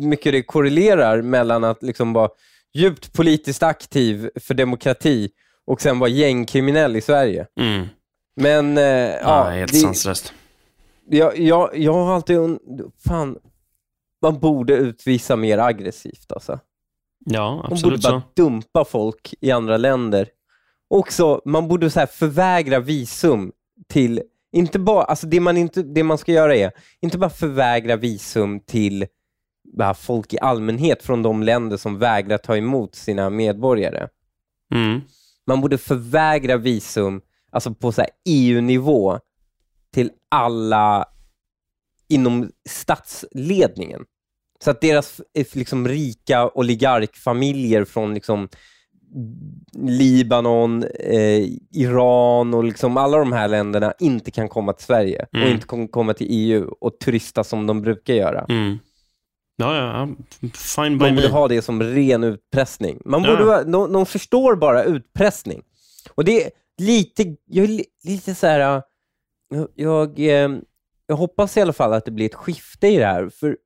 mycket 0.09 0.33
det 0.33 0.43
korrelerar 0.43 1.23
mellan 1.23 1.65
att 1.65 1.83
liksom 1.83 2.13
vara 2.13 2.29
djupt 2.75 3.13
politiskt 3.13 3.63
aktiv 3.63 4.31
för 4.41 4.55
demokrati 4.55 5.31
och 5.67 5.81
sen 5.81 5.99
vara 5.99 6.11
gängkriminell 6.11 6.97
i 6.97 7.01
Sverige. 7.01 7.47
Mm. 7.61 7.87
Men 8.37 8.79
eh, 8.79 8.85
Ja, 8.85 9.19
ja, 9.23 9.45
helt 9.51 9.73
det, 9.73 9.79
sanslöst. 9.79 10.33
jag, 11.11 11.39
jag, 11.39 11.71
jag 11.79 11.93
har 11.93 12.15
alltid 12.15 12.37
und- 12.39 12.91
fan, 13.07 13.37
man 14.25 14.39
borde 14.41 14.75
utvisa 14.75 15.37
mer 15.37 15.59
aggressivt 15.59 16.33
alltså. 16.33 16.59
Ja, 17.25 17.51
Man 17.51 17.61
borde 17.61 17.73
absolut 17.75 18.03
bara 18.03 18.21
så. 18.21 18.27
dumpa 18.37 18.85
folk 18.85 19.35
i 19.41 19.51
andra 19.51 19.77
länder. 19.77 20.29
Också, 20.89 21.41
man 21.45 21.69
borde 21.69 21.91
så 21.91 22.01
här 22.01 22.07
förvägra 22.07 22.81
visum 22.81 23.53
till, 23.89 24.23
inte 24.53 24.79
bara, 24.79 25.05
alltså 25.05 25.27
det 25.27 25.41
man, 25.41 25.57
inte, 25.57 25.83
det 25.83 26.03
man 26.03 26.19
ska 26.19 26.33
göra 26.33 26.57
är, 26.57 26.73
inte 27.01 27.19
bara 27.19 27.31
förvägra 27.31 27.97
visum 27.97 28.61
till 28.61 29.07
bara 29.77 29.95
folk 29.95 30.33
i 30.33 30.39
allmänhet 30.39 31.03
från 31.03 31.23
de 31.23 31.43
länder 31.43 31.77
som 31.77 31.99
vägrar 31.99 32.39
ta 32.39 32.57
emot 32.57 32.95
sina 32.95 33.31
medborgare. 33.31 34.09
Mm. 34.75 35.01
Man 35.47 35.61
borde 35.61 35.79
förvägra 35.79 36.57
visum, 36.57 37.21
alltså 37.51 37.75
på 37.75 37.93
EU-nivå, 38.25 39.19
till 39.93 40.11
alla 40.29 41.09
inom 42.09 42.51
statsledningen. 42.69 44.05
Så 44.61 44.71
att 44.71 44.81
deras 44.81 45.21
liksom, 45.53 45.89
rika 45.89 46.49
oligarkfamiljer 46.49 47.85
från 47.85 48.15
liksom, 48.15 48.49
Libanon, 49.73 50.83
eh, 51.01 51.45
Iran 51.71 52.55
och 52.55 52.65
liksom 52.65 52.97
alla 52.97 53.19
de 53.19 53.33
här 53.33 53.49
länderna 53.49 53.93
inte 53.99 54.31
kan 54.31 54.49
komma 54.49 54.73
till 54.73 54.85
Sverige 54.87 55.27
och 55.33 55.39
Mm. 55.39 55.53
inte 55.53 55.67
kan 55.67 55.89
komma 55.89 56.15
till 56.15 56.27
EU 56.31 56.69
och 56.81 56.99
turista 56.99 57.45
som 57.45 57.67
de 57.67 57.83
brukar 57.83 58.15
göra. 58.15 58.47
Mm. 58.49 58.79
Ja, 59.57 59.77
ja. 59.77 60.09
Fine 60.55 60.99
by 60.99 61.05
Man 61.05 61.15
borde 61.15 61.29
me. 61.29 61.33
ha 61.33 61.49
det 61.49 61.63
som 61.63 61.83
ren 61.83 62.25
utpressning. 62.25 63.03
Man 63.05 63.23
Ja. 63.25 63.45
vara- 63.45 63.65
de, 63.65 63.93
de 63.93 64.07
förstår 64.07 64.57
bara 64.57 64.85
utpressning. 64.85 65.63
Och 66.15 66.25
det 66.25 66.45
är 66.45 66.51
lite, 66.83 67.37
jag 67.45 67.65
är 67.65 67.69
li- 67.69 67.85
lite 68.05 68.35
så 68.35 68.47
här, 68.47 68.83
jag, 69.51 69.69
jag, 69.75 70.19
eh, 70.19 70.51
jag 71.07 71.17
hoppas 71.17 71.57
i 71.57 71.61
alla 71.61 71.73
fall 71.73 71.93
att 71.93 72.05
det 72.05 72.11
blir 72.11 72.27
ett 72.27 72.35
skifte 72.35 72.87
i 72.89 72.97
det 72.97 73.07
här, 73.07 73.29
för 73.29 73.57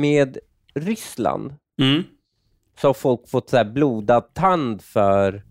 med 0.00 0.38
Ryssland 0.74 1.54
Mm. 1.80 2.02
så 2.80 2.88
har 2.88 2.94
folk 2.94 3.28
fått 3.28 3.50
så 3.50 3.56
här 3.56 3.64
blodad 3.64 4.34
tand 4.34 4.82
för 4.82 5.42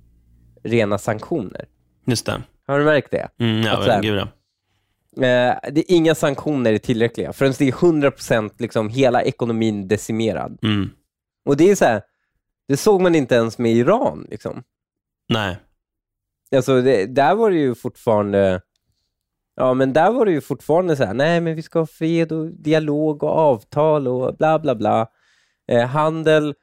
rena 0.64 0.98
sanktioner. 0.98 1.66
Just 2.06 2.26
det. 2.26 2.44
Har 2.68 2.80
du 2.80 2.86
märkt 2.86 3.12
det? 3.12 3.30
Mm, 3.40 3.62
ja, 3.62 3.78
Att 3.78 3.84
så 3.86 3.92
här- 3.92 4.02
gud 4.02 4.18
ja. 4.18 4.28
Eh, 5.16 5.56
det 5.72 5.80
är 5.92 5.96
inga 5.96 6.16
sanktioner 6.16 6.74
är 6.74 6.78
tillräckliga 6.78 7.34
förrän 7.34 7.54
det 7.58 7.68
är 7.68 7.72
100% 7.72 8.54
liksom 8.62 8.90
hela 8.90 9.24
ekonomin 9.24 9.88
decimerad. 9.88 10.60
Mm. 10.64 10.90
Och 11.46 11.58
det 11.58 11.72
är 11.72 11.76
så 11.76 11.86
här, 11.86 12.02
det 12.68 12.78
såg 12.78 13.02
man 13.02 13.16
inte 13.16 13.36
ens 13.36 13.58
med 13.58 13.72
Iran. 13.72 14.28
Liksom. 14.30 14.64
Nej. 15.30 15.58
Alltså, 16.56 16.82
det, 16.82 17.06
där 17.06 17.36
var 17.36 17.52
det 17.52 17.58
ju 17.58 17.76
fortfarande 17.76 18.62
Ja, 19.56 19.74
men 19.74 19.94
där 19.94 20.12
var 20.12 20.26
det 20.26 20.32
ju 20.32 20.42
fortfarande 20.42 20.96
så 20.96 21.06
här, 21.06 21.14
nej 21.14 21.42
men 21.42 21.56
vi 21.56 21.62
ska 21.62 21.80
ha 21.80 21.86
fred 21.86 22.32
och 22.32 22.52
dialog 22.52 23.24
och 23.24 23.30
avtal 23.30 24.08
och 24.08 24.36
bla 24.38 24.60
bla 24.60 24.76
bla. 24.76 25.08
Eh, 25.72 25.86
handel. 25.86 26.56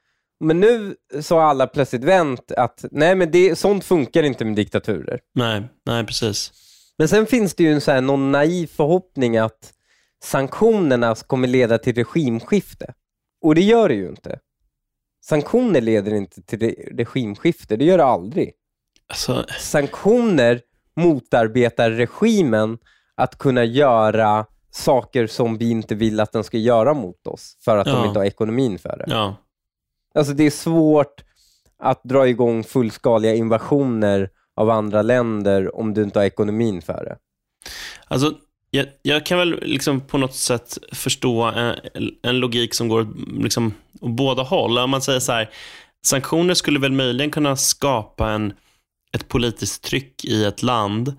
Men 0.45 0.61
nu 0.61 0.95
så 1.21 1.35
har 1.35 1.43
alla 1.43 1.67
plötsligt 1.67 2.05
vänt 2.05 2.53
att 2.53 2.85
nej 2.91 3.15
men 3.15 3.31
det, 3.31 3.57
sånt 3.59 3.85
funkar 3.85 4.23
inte 4.23 4.45
med 4.45 4.57
diktaturer. 4.57 5.21
Nej, 5.35 5.63
nej 5.87 6.07
precis. 6.07 6.53
Men 6.99 7.09
sen 7.09 7.27
finns 7.27 7.55
det 7.55 7.63
ju 7.63 7.73
en 7.73 7.81
så 7.81 7.91
här, 7.91 8.01
någon 8.01 8.33
naiv 8.33 8.67
förhoppning 8.67 9.37
att 9.37 9.73
sanktionerna 10.25 11.15
kommer 11.15 11.49
leda 11.49 11.79
till 11.79 11.95
regimskifte. 11.95 12.95
Och 13.43 13.55
det 13.55 13.61
gör 13.61 13.89
det 13.89 13.95
ju 13.95 14.09
inte. 14.09 14.39
Sanktioner 15.25 15.81
leder 15.81 16.15
inte 16.15 16.43
till 16.43 16.59
re- 16.59 16.97
regimskifte, 16.97 17.77
det 17.77 17.85
gör 17.85 17.99
det 17.99 18.05
aldrig. 18.05 18.53
Alltså, 19.09 19.45
Sanktioner 19.61 20.61
motarbetar 21.01 21.91
regimen 21.91 22.79
att 23.15 23.39
kunna 23.39 23.65
göra 23.65 24.47
saker 24.71 25.27
som 25.27 25.59
vi 25.59 25.71
inte 25.71 25.95
vill 25.95 26.21
att 26.21 26.33
den 26.33 26.45
ska 26.45 26.59
göra 26.59 26.95
mot 26.95 27.27
oss, 27.27 27.57
för 27.65 27.77
att 27.77 27.87
Ja. 27.87 27.93
de 27.93 28.05
inte 28.07 28.19
har 28.19 28.27
ekonomin 28.27 28.79
för 28.79 28.97
det. 28.99 29.05
ja. 29.09 29.37
Alltså 30.15 30.33
det 30.33 30.45
är 30.47 30.51
svårt 30.51 31.25
att 31.83 32.05
dra 32.05 32.29
igång 32.29 32.65
fullskaliga 32.65 33.35
invasioner 33.35 34.31
av 34.57 34.71
andra 34.71 35.03
länder 35.03 35.77
om 35.77 35.95
du 35.95 36.03
inte 36.03 36.19
har 36.19 36.27
ekonomin 36.27 36.83
för 36.83 37.05
det. 37.05 37.17
Alltså, 38.09 38.33
jag, 38.71 38.87
jag 39.03 39.27
kan 39.27 39.39
väl 39.39 39.59
liksom 39.63 40.01
på 40.01 40.19
något 40.19 40.35
sätt 40.35 40.79
förstå 40.93 41.43
en, 41.43 41.75
en 42.23 42.39
logik 42.39 42.75
som 42.75 42.89
går 42.89 43.07
liksom 43.43 43.75
åt 44.01 44.11
båda 44.11 44.43
håll. 44.43 44.79
Om 44.79 44.91
man 44.91 45.03
säger 45.03 45.21
så 45.21 45.33
här, 45.33 45.51
sanktioner 46.07 46.55
skulle 46.55 46.79
väl 46.79 46.93
möjligen 46.93 47.31
kunna 47.31 47.57
skapa 47.57 48.31
en, 48.31 48.53
ett 49.17 49.29
politiskt 49.29 49.85
tryck 49.85 50.25
i 50.25 50.45
ett 50.45 50.63
land 50.63 51.17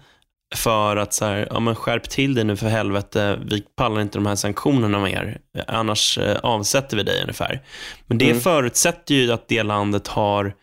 för 0.55 0.97
att 0.97 1.13
så 1.13 1.25
här, 1.25 1.47
ja, 1.51 1.59
men 1.59 1.75
skärp 1.75 2.09
till 2.09 2.33
dig 2.33 2.43
nu 2.43 2.55
för 2.57 2.67
helvete, 2.69 3.39
vi 3.45 3.61
pallar 3.61 4.01
inte 4.01 4.17
de 4.17 4.25
här 4.25 4.35
sanktionerna 4.35 4.99
mer, 4.99 5.39
annars 5.67 6.17
eh, 6.17 6.37
avsätter 6.43 6.97
vi 6.97 7.03
dig 7.03 7.21
ungefär. 7.21 7.61
Men 8.07 8.17
det 8.17 8.29
Mm. 8.29 8.41
förutsätter 8.41 9.15
ju 9.15 9.31
att 9.31 9.47
det 9.47 9.63
landet 9.63 10.07
har 10.07 10.53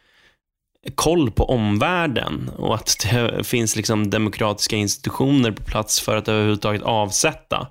koll 0.95 1.31
på 1.31 1.45
omvärlden 1.45 2.51
och 2.57 2.75
att 2.75 2.97
det 3.11 3.45
finns 3.47 3.77
liksom 3.77 4.11
demokratiska 4.11 4.77
institutioner 4.77 5.51
på 5.51 5.63
plats 5.63 6.01
för 6.01 6.17
att 6.17 6.29
överhuvudtaget 6.29 6.83
avsätta. 6.83 7.67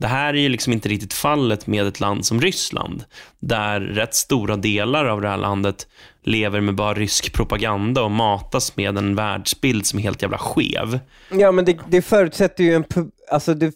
Det 0.00 0.06
här 0.06 0.34
är 0.34 0.38
ju 0.38 0.48
liksom 0.48 0.72
inte 0.72 0.88
riktigt 0.88 1.14
fallet 1.14 1.66
med 1.66 1.86
ett 1.86 2.00
land 2.00 2.26
som 2.26 2.40
Ryssland, 2.40 3.04
där 3.40 3.80
rätt 3.80 4.14
stora 4.14 4.56
delar 4.56 5.04
av 5.04 5.20
det 5.20 5.28
här 5.28 5.36
landet 5.36 5.86
lever 6.28 6.60
med 6.60 6.74
bara 6.74 6.94
rysk 6.94 7.32
propaganda 7.32 8.02
och 8.02 8.10
matas 8.10 8.76
med 8.76 8.98
en 8.98 9.14
världsbild 9.14 9.86
som 9.86 9.98
är 9.98 10.02
helt 10.02 10.22
jävla 10.22 10.38
skev. 10.38 11.00
Ja, 11.30 11.52
men 11.52 11.64
det, 11.64 11.78
det 11.88 12.02
förutsätter 12.02 12.64
ju 12.64 12.74
en, 12.74 12.84
alltså 13.30 13.54
det 13.54 13.74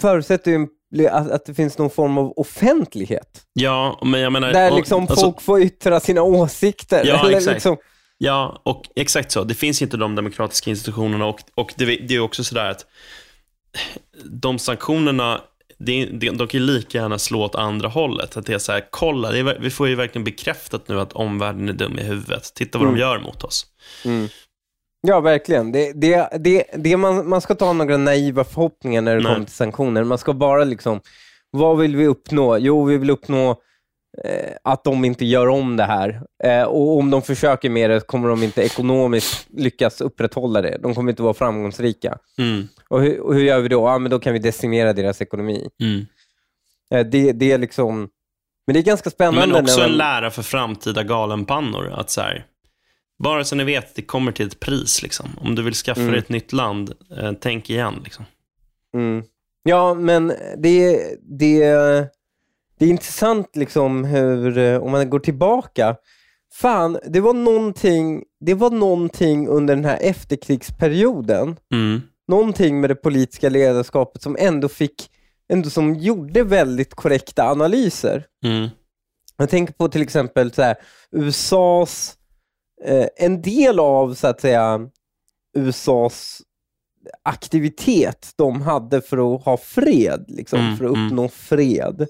förutsätter 0.00 0.50
ju 0.50 0.54
en, 0.56 0.68
att, 1.10 1.30
att 1.30 1.46
det 1.46 1.54
finns 1.54 1.78
någon 1.78 1.90
form 1.90 2.18
av 2.18 2.32
offentlighet. 2.36 3.42
Ja, 3.52 4.00
men 4.04 4.20
jag 4.20 4.32
menar... 4.32 4.52
Där 4.52 4.70
och- 4.70 4.76
liksom 4.76 5.00
alltså- 5.02 5.20
folk 5.20 5.40
får 5.40 5.62
yttra 5.62 6.00
sina 6.00 6.22
åsikter. 6.22 7.04
Ja, 7.06 7.26
eller 7.26 7.36
exakt. 7.36 7.54
Liksom, 7.54 7.76
Ja, 8.18 8.60
och 8.62 8.82
exakt 8.96 9.30
så. 9.32 9.44
Det 9.44 9.54
finns 9.54 9.82
inte 9.82 9.96
de 9.96 10.14
demokratiska 10.14 10.70
institutionerna 10.70 11.26
och, 11.26 11.40
och 11.54 11.72
det, 11.76 11.84
det 11.84 12.14
är 12.14 12.20
också 12.20 12.44
sådär 12.44 12.70
att 12.70 12.86
de 14.24 14.58
sanktionerna, 14.58 15.40
det, 15.78 16.04
de 16.06 16.38
kan 16.38 16.60
ju 16.60 16.66
lika 16.66 16.98
gärna 16.98 17.18
slå 17.18 17.42
åt 17.44 17.54
andra 17.54 17.88
hållet. 17.88 18.36
Att 18.36 18.46
det 18.46 18.54
är 18.54 18.58
så 18.58 18.72
här, 18.72 18.84
kolla, 18.90 19.36
är, 19.36 19.58
vi 19.60 19.70
får 19.70 19.88
ju 19.88 19.94
verkligen 19.94 20.24
bekräftat 20.24 20.88
nu 20.88 21.00
att 21.00 21.12
omvärlden 21.12 21.68
är 21.68 21.72
dum 21.72 21.98
i 21.98 22.02
huvudet. 22.02 22.54
Titta 22.54 22.78
vad 22.78 22.88
Mm. 22.88 22.94
de 22.94 23.00
gör 23.00 23.18
mot 23.18 23.44
oss. 23.44 23.66
ja, 25.06 25.20
verkligen. 25.20 25.72
Det, 25.72 25.92
det, 25.92 26.28
det, 26.40 26.64
det 26.76 26.96
man, 26.96 27.28
man 27.28 27.40
ska 27.40 27.54
ha 27.60 27.72
några 27.72 27.96
naiva 27.96 28.44
förhoppningar 28.44 29.00
när 29.02 29.16
det 29.16 29.22
Nej. 29.22 29.32
kommer 29.34 29.46
till 29.46 29.54
sanktioner. 29.54 30.04
Man 30.04 30.18
ska 30.18 30.32
bara 30.32 30.64
liksom, 30.64 31.00
vad 31.50 31.78
vill 31.78 31.96
vi 31.96 32.06
uppnå? 32.06 32.58
Jo, 32.58 32.84
vi 32.84 32.98
vill 32.98 33.10
uppnå 33.10 33.56
att 34.62 34.84
de 34.84 35.04
inte 35.04 35.24
gör 35.24 35.48
om 35.48 35.76
det 35.76 35.84
här. 35.84 36.22
Eh, 36.44 36.62
och 36.62 36.98
om 36.98 37.10
de 37.10 37.22
försöker 37.22 37.70
med 37.70 37.90
det 37.90 38.06
kommer 38.06 38.28
de 38.28 38.42
inte 38.42 38.62
ekonomiskt 38.62 39.46
lyckas 39.50 40.00
upprätthålla 40.00 40.62
det. 40.62 40.78
De 40.82 40.94
kommer 40.94 41.12
inte 41.12 41.22
vara 41.22 41.34
framgångsrika. 41.34 42.18
Mm. 42.38 42.68
Och 42.88 43.02
hur, 43.02 43.20
och 43.20 43.34
hur 43.34 43.42
gör 43.44 43.60
vi 43.60 43.68
då? 43.68 43.80
Ja, 43.86 43.98
men 43.98 44.10
då 44.10 44.18
kan 44.18 44.32
vi 44.32 44.38
decimera 44.38 44.92
deras 44.92 45.20
ekonomi. 45.22 45.68
Mm. 45.80 46.06
Eh, 46.94 47.06
det, 47.10 47.32
det 47.32 47.52
är 47.52 47.58
liksom... 47.58 48.08
Men 48.66 48.74
det 48.74 48.80
är 48.80 48.84
ganska 48.84 49.10
spännande. 49.10 49.46
Men 49.46 49.64
också 49.64 49.76
när 49.78 49.84
en 49.84 49.90
man- 49.90 49.98
lära 49.98 50.30
för 50.30 50.42
framtida 50.42 51.02
galenpannor. 51.02 51.92
Att 51.92 52.10
så 52.10 52.20
här, 52.20 52.46
bara 53.18 53.44
så 53.44 53.56
ni 53.56 53.64
vet, 53.64 53.94
det 53.94 54.02
kommer 54.02 54.32
till 54.32 54.46
ett 54.46 54.60
pris. 54.60 55.02
Liksom. 55.02 55.30
Om 55.40 55.54
du 55.54 55.62
vill 55.62 55.74
skaffa 55.74 56.00
Mm. 56.00 56.12
dig 56.12 56.18
ett 56.20 56.28
nytt 56.28 56.52
land, 56.52 56.92
eh, 57.18 57.32
tänk 57.40 57.70
igen. 57.70 58.00
Liksom. 58.04 58.24
Mm. 58.94 59.24
Ja, 59.62 59.94
men 59.94 60.32
det, 60.58 61.00
det, 61.38 61.64
det 62.78 62.84
är 62.84 62.90
intressant 62.90 63.56
liksom 63.56 64.04
hur, 64.04 64.58
eh, 64.58 64.82
om 64.82 64.90
man 64.90 65.10
går 65.10 65.18
tillbaka, 65.18 65.96
fan, 66.52 66.98
det 67.06 67.20
var 67.20 67.34
någonting, 67.34 68.24
det 68.40 68.54
var 68.54 68.70
någonting 68.70 69.48
under 69.48 69.76
den 69.76 69.84
här 69.84 69.98
efterkrigsperioden, 70.00 71.56
Mm. 71.72 72.00
någonting 72.28 72.80
med 72.80 72.90
det 72.90 72.94
politiska 72.94 73.48
ledarskapet 73.48 74.22
som 74.22 74.36
ändå 74.40 74.68
fick, 74.68 75.10
ändå 75.48 75.70
som 75.70 75.94
gjorde 75.94 76.42
väldigt 76.42 76.94
korrekta 76.94 77.44
analyser. 77.50 78.26
Mm. 78.44 78.68
Jag 79.36 79.50
tänker 79.50 79.74
på 79.74 79.88
till 79.88 80.02
exempel 80.02 80.52
så 80.52 80.62
här, 80.62 80.76
USAs, 81.12 82.14
eh, 82.84 83.06
en 83.16 83.42
del 83.42 83.80
av 83.80 84.14
så 84.14 84.26
att 84.26 84.40
säga 84.40 84.80
USAs 85.56 86.42
aktivitet 87.22 88.32
de 88.36 88.62
hade 88.62 89.00
för 89.00 89.34
att 89.34 89.44
ha 89.44 89.56
fred, 89.56 90.24
liksom, 90.28 90.58
Mm, 90.60 90.76
för 90.76 90.84
att 90.84 90.94
mm. 90.94 91.06
uppnå 91.06 91.28
fred. 91.28 92.06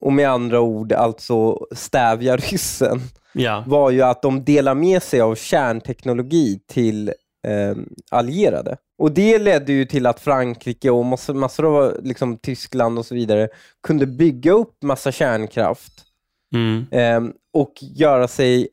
Och 0.00 0.12
med 0.12 0.30
andra 0.30 0.60
ord 0.60 0.92
alltså 0.92 1.66
stävja 1.74 2.36
ryssen, 2.36 3.00
Ja. 3.32 3.64
var 3.66 3.90
ju 3.90 4.02
att 4.02 4.22
de 4.22 4.44
delar 4.44 4.74
med 4.74 5.02
sig 5.02 5.20
av 5.20 5.34
kärnteknologi 5.34 6.60
till 6.66 7.08
eh, 7.46 7.76
allierade. 8.10 8.76
Och 8.98 9.12
det 9.12 9.38
ledde 9.38 9.72
ju 9.72 9.84
till 9.84 10.06
att 10.06 10.20
Frankrike 10.20 10.90
och 10.90 11.04
massor, 11.04 11.34
massor 11.34 11.66
av 11.66 11.96
liksom, 12.02 12.38
Tyskland 12.38 12.98
och 12.98 13.06
så 13.06 13.14
vidare 13.14 13.48
kunde 13.82 14.06
bygga 14.06 14.52
upp 14.52 14.82
massa 14.82 15.12
kärnkraft 15.12 16.06
Mm. 16.54 16.86
Ehm, 16.90 17.32
och 17.52 17.72
göra 17.80 18.28
sig, 18.28 18.68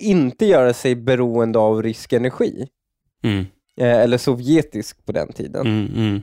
inte 0.00 0.46
göra 0.46 0.74
sig 0.74 0.94
beroende 0.94 1.58
av 1.58 1.82
rysk 1.82 2.12
energi. 2.12 2.68
Mm. 3.22 3.44
Eh, 3.76 4.00
eller 4.00 4.18
sovjetisk 4.18 5.06
på 5.06 5.12
den 5.12 5.32
tiden. 5.32 5.66
Mm. 5.66 5.92
Mm. 5.96 6.22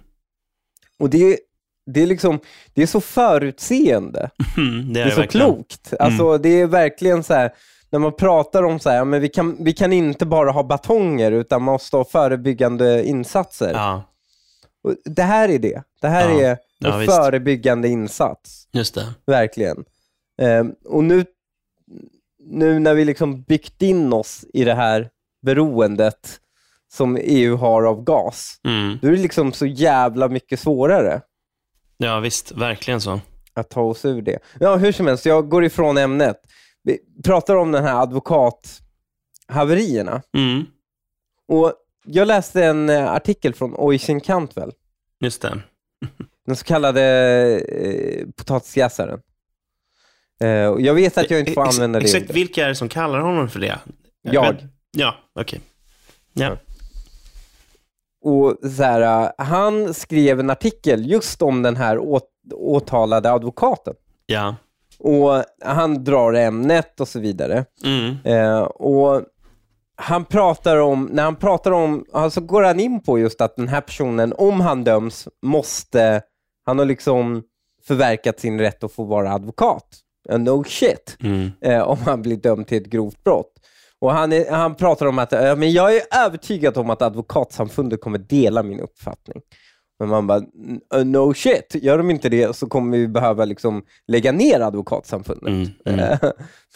Och 0.99 1.09
det, 1.09 1.37
det, 1.85 2.01
är 2.01 2.07
liksom, 2.07 2.39
det 2.73 2.81
är 2.81 2.87
så 2.87 3.01
förutseende. 3.01 4.29
Mm. 4.57 4.93
Det 4.93 4.93
Det 4.93 4.99
är, 4.99 5.03
är 5.05 5.09
det 5.09 5.15
så 5.15 5.21
verkligen. 5.21 5.47
klokt. 5.47 5.93
Alltså, 5.99 6.37
det 6.37 6.49
är 6.49 6.67
verkligen 6.67 7.23
så 7.23 7.33
här, 7.33 7.51
när 7.89 7.99
man 7.99 8.13
pratar 8.13 8.63
om 8.63 8.79
så 8.79 8.89
här, 8.89 9.05
men 9.05 9.21
vi 9.21 9.29
kan, 9.29 9.57
vi 9.63 9.73
kan 9.73 9.93
inte 9.93 10.25
bara 10.25 10.51
ha 10.51 10.63
batonger 10.63 11.31
utan 11.31 11.61
man 11.63 11.73
måste 11.73 11.97
ha 11.97 12.05
förebyggande 12.05 13.03
insatser. 13.07 13.71
Ja, 13.73 14.03
Och 14.83 14.95
det 15.05 15.23
här 15.23 15.49
är 15.49 15.59
det. 15.59 15.81
Det 16.01 16.07
här 16.07 16.29
Ja. 16.29 16.39
är 16.41 16.51
en 16.51 16.57
Ja, 16.79 17.05
förebyggande 17.05 17.87
insats. 17.87 18.67
just 18.71 18.95
det. 18.95 19.05
Verkligen. 19.25 19.83
Ehm, 20.41 20.75
och 20.85 21.03
nu, 21.03 21.25
nu 22.43 22.79
när 22.79 22.93
vi 22.93 23.05
liksom 23.05 23.41
byggt 23.41 23.81
in 23.81 24.13
oss 24.13 24.45
i 24.53 24.63
det 24.63 24.73
här 24.73 25.09
beroendet 25.45 26.39
som 26.93 27.17
EU 27.21 27.55
har 27.55 27.83
av 27.83 28.03
gas, 28.03 28.55
Mm. 28.67 28.99
då 29.01 29.07
är 29.07 29.11
det 29.11 29.17
liksom 29.17 29.53
så 29.53 29.65
jävla 29.65 30.27
mycket 30.27 30.59
svårare 30.59 31.21
Ja, 32.01 32.19
visst. 32.19 32.51
Verkligen 32.51 33.01
så. 33.01 33.21
att 33.53 33.69
ta 33.69 33.81
oss 33.81 34.05
ur 34.05 34.21
det. 34.21 34.39
Ja, 34.59 34.75
hur 34.75 34.91
som 34.91 35.07
helst, 35.07 35.25
jag 35.25 35.49
går 35.49 35.65
ifrån 35.65 35.97
ämnet. 35.97 36.37
Vi 36.83 36.99
pratar 37.23 37.55
om 37.55 37.71
den 37.71 37.83
här 37.83 38.01
advokathaverierna. 38.01 40.21
Mm. 40.37 40.65
Och 41.47 41.73
jag 42.05 42.27
läste 42.27 42.65
en 42.65 42.89
eh, 42.89 43.11
artikel 43.11 43.53
från 43.53 43.75
Oisin 43.75 44.21
Cantwell, 44.21 44.71
Just 45.19 45.41
det. 45.41 45.59
den 46.45 46.55
så 46.55 46.65
kallade 46.65 47.01
eh, 47.59 48.27
potatisjäsaren. 48.35 49.19
Eh, 50.41 50.49
jag 50.79 50.93
vet 50.93 51.17
att 51.17 51.31
jag 51.31 51.39
inte 51.39 51.53
får 51.53 51.67
använda 51.67 51.99
det 51.99 52.05
Exakt 52.05 52.29
vilka 52.29 52.65
är 52.65 52.69
det 52.69 52.75
som 52.75 52.89
kallar 52.89 53.19
honom 53.19 53.49
för 53.49 53.59
det? 53.59 53.79
Jag. 54.21 54.67
Ja, 54.91 55.15
okej. 55.33 55.61
Ja. 56.33 56.57
Och 58.23 58.57
så 58.77 58.83
här, 58.83 59.31
han 59.37 59.93
skrev 59.93 60.39
en 60.39 60.49
artikel 60.49 61.11
just 61.11 61.41
om 61.41 61.61
den 61.61 61.75
här 61.75 61.99
åt, 61.99 62.29
åtalade 62.53 63.31
advokaten. 63.31 63.93
Ja. 64.25 64.55
Och 64.99 65.43
Han 65.65 66.03
drar 66.03 66.33
ämnet 66.33 66.99
och 66.99 67.07
så 67.07 67.19
vidare. 67.19 67.65
Mm. 67.83 68.15
Eh, 68.23 68.61
och 68.61 69.21
han 69.95 70.25
pratar 70.25 70.77
om, 70.77 71.09
när 71.11 71.23
han 71.23 71.35
pratar 71.35 71.71
om, 71.71 72.05
alltså 72.13 72.41
går 72.41 72.63
han 72.63 72.79
in 72.79 73.03
på 73.03 73.19
just 73.19 73.41
att 73.41 73.55
den 73.55 73.67
här 73.67 73.81
personen, 73.81 74.33
om 74.37 74.61
han 74.61 74.83
döms, 74.83 75.27
måste, 75.41 76.21
han 76.65 76.79
har 76.79 76.85
liksom 76.85 77.43
förverkat 77.87 78.39
sin 78.39 78.59
rätt 78.59 78.83
att 78.83 78.91
få 78.91 79.03
vara 79.03 79.33
advokat. 79.33 79.87
Uh, 80.31 80.39
No 80.39 80.63
shit. 80.63 81.17
Mm. 81.23 81.51
eh, 81.61 81.81
om 81.81 81.97
han 81.97 82.21
blir 82.21 82.35
dömd 82.35 82.67
till 82.67 82.81
ett 82.81 82.89
grovt 82.89 83.23
brott. 83.23 83.53
Och 84.01 84.11
han, 84.11 84.33
är, 84.33 84.51
han 84.51 84.75
pratar 84.75 85.05
om 85.05 85.19
att 85.19 85.33
eh, 85.33 85.55
men 85.55 85.71
jag 85.71 85.95
är 85.95 86.01
övertygad 86.25 86.77
om 86.77 86.89
att 86.89 87.01
advokatsamfundet 87.01 88.01
kommer 88.01 88.17
dela 88.17 88.63
min 88.63 88.79
uppfattning. 88.79 89.41
Men 89.99 90.09
man 90.09 90.27
bara, 90.27 90.37
"N- 90.37 90.81
uh, 90.95 91.05
no 91.05 91.33
shit, 91.33 91.75
gör 91.75 91.97
de 91.97 92.09
inte 92.09 92.29
det 92.29 92.55
så 92.55 92.67
kommer 92.67 92.97
vi 92.97 93.07
behöva 93.07 93.45
liksom 93.45 93.83
lägga 94.07 94.31
ner 94.31 94.59
advokatsamfundet. 94.59 95.47
Mm. 95.47 95.99
Mm. 95.99 96.17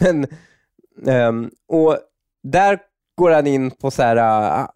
Men, 0.00 0.26
ehm, 1.06 1.50
och 1.68 1.98
där 2.42 2.78
går 3.16 3.30
han 3.30 3.46
in 3.46 3.70
på 3.70 3.90
så 3.90 4.02
här, 4.02 4.16
äh, 4.60 4.66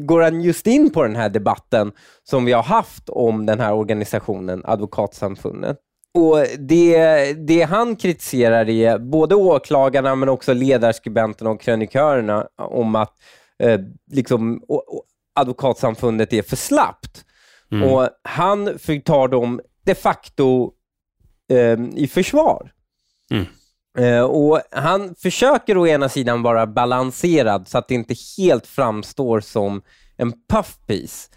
går 0.00 0.20
han 0.20 0.40
just 0.40 0.66
in 0.66 0.90
på 0.90 1.02
den 1.02 1.16
här 1.16 1.28
debatten 1.28 1.92
som 2.22 2.44
vi 2.44 2.52
har 2.52 2.62
haft 2.62 3.08
om 3.08 3.46
den 3.46 3.60
här 3.60 3.74
organisationen, 3.74 4.62
Advokatsamfundet. 4.64 5.78
Och 6.18 6.38
det, 6.58 7.32
det 7.32 7.62
han 7.62 7.96
kritiserar 7.96 8.68
är 8.68 8.98
både 8.98 9.34
åklagarna 9.34 10.14
men 10.14 10.28
också 10.28 10.52
ledarskribenterna 10.54 11.50
och 11.50 11.60
krönikörerna 11.60 12.48
om 12.56 12.94
att 12.94 13.14
eh, 13.58 13.80
liksom, 14.10 14.62
o- 14.68 14.82
o- 14.86 15.04
Advokatsamfundet 15.34 16.32
är 16.32 16.42
för 16.42 16.56
slappt. 16.56 17.24
Mm. 17.72 17.90
Och 17.90 18.08
han 18.22 18.78
tar 19.04 19.28
dem 19.28 19.60
de 19.84 19.94
facto 19.94 20.72
eh, 21.52 21.80
i 21.94 22.08
försvar. 22.08 22.72
Mm. 23.30 23.46
Eh, 23.98 24.24
och 24.24 24.60
Han 24.70 25.14
försöker 25.14 25.76
å 25.76 25.86
ena 25.86 26.08
sidan 26.08 26.42
vara 26.42 26.66
balanserad 26.66 27.68
så 27.68 27.78
att 27.78 27.88
det 27.88 27.94
inte 27.94 28.14
helt 28.38 28.66
framstår 28.66 29.40
som 29.40 29.82
en 30.16 30.32
puffpiece. 30.52 31.30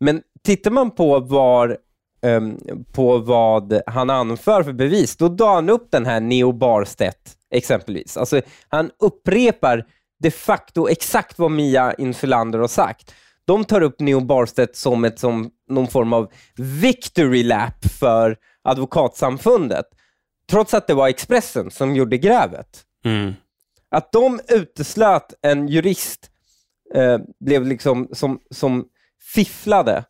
Men 0.00 0.22
tittar 0.44 0.70
man 0.70 0.90
på, 0.90 1.20
var, 1.20 1.78
ehm, 2.22 2.58
på 2.92 3.18
vad 3.18 3.82
han 3.86 4.10
anför 4.10 4.62
för 4.62 4.72
bevis, 4.72 5.16
då 5.16 5.28
drar 5.28 5.54
han 5.54 5.70
upp 5.70 5.90
den 5.90 6.06
här 6.06 6.20
Neo 6.20 6.52
Barstedt 6.52 7.36
exempelvis. 7.50 8.16
Alltså, 8.16 8.40
han 8.68 8.90
upprepar 8.98 9.86
de 10.20 10.30
facto 10.30 10.88
exakt 10.88 11.38
vad 11.38 11.50
Mia 11.50 11.94
Insulander 11.94 12.58
har 12.58 12.68
sagt. 12.68 13.14
De 13.44 13.64
tar 13.64 13.80
upp 13.80 14.00
Neo 14.00 14.20
Barstedt 14.20 14.76
som, 14.76 15.04
ett, 15.04 15.18
som 15.18 15.50
någon 15.68 15.88
form 15.88 16.12
av 16.12 16.32
victory 16.56 17.42
lap 17.42 17.84
för 18.00 18.36
advokatsamfundet, 18.62 19.86
trots 20.50 20.74
att 20.74 20.86
det 20.86 20.94
var 20.94 21.08
Expressen 21.08 21.70
som 21.70 21.96
gjorde 21.96 22.18
grävet. 22.18 22.84
Mm. 23.04 23.32
Att 23.90 24.12
de 24.12 24.40
uteslöt 24.48 25.34
en 25.42 25.68
jurist 25.68 26.30
eh, 26.94 27.18
blev 27.40 27.66
liksom 27.66 28.08
som, 28.12 28.40
som 28.50 28.84
fifflade 29.34 30.04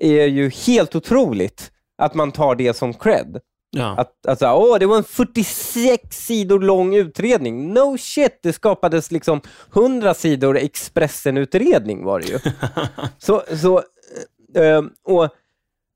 är 0.00 0.26
ju 0.26 0.50
helt 0.50 0.96
otroligt 0.96 1.72
att 1.98 2.14
man 2.14 2.32
tar 2.32 2.54
det 2.54 2.76
som 2.76 2.94
cred. 2.94 3.40
Ja. 3.76 3.94
Att, 3.98 4.26
alltså, 4.26 4.46
åh, 4.46 4.78
det 4.78 4.86
var 4.86 4.96
en 4.96 5.04
46 5.04 6.26
sidor 6.26 6.60
lång 6.60 6.94
utredning. 6.94 7.72
No 7.72 7.98
shit, 7.98 8.38
det 8.42 8.52
skapades 8.52 9.10
liksom 9.10 9.40
100 9.74 10.14
sidor 10.14 10.56
Expressen-utredning 10.56 12.04
var 12.04 12.20
det 12.20 12.26
ju. 12.26 12.38
så, 13.18 13.42
så, 13.60 13.76
eh, 14.54 14.82
och 15.04 15.28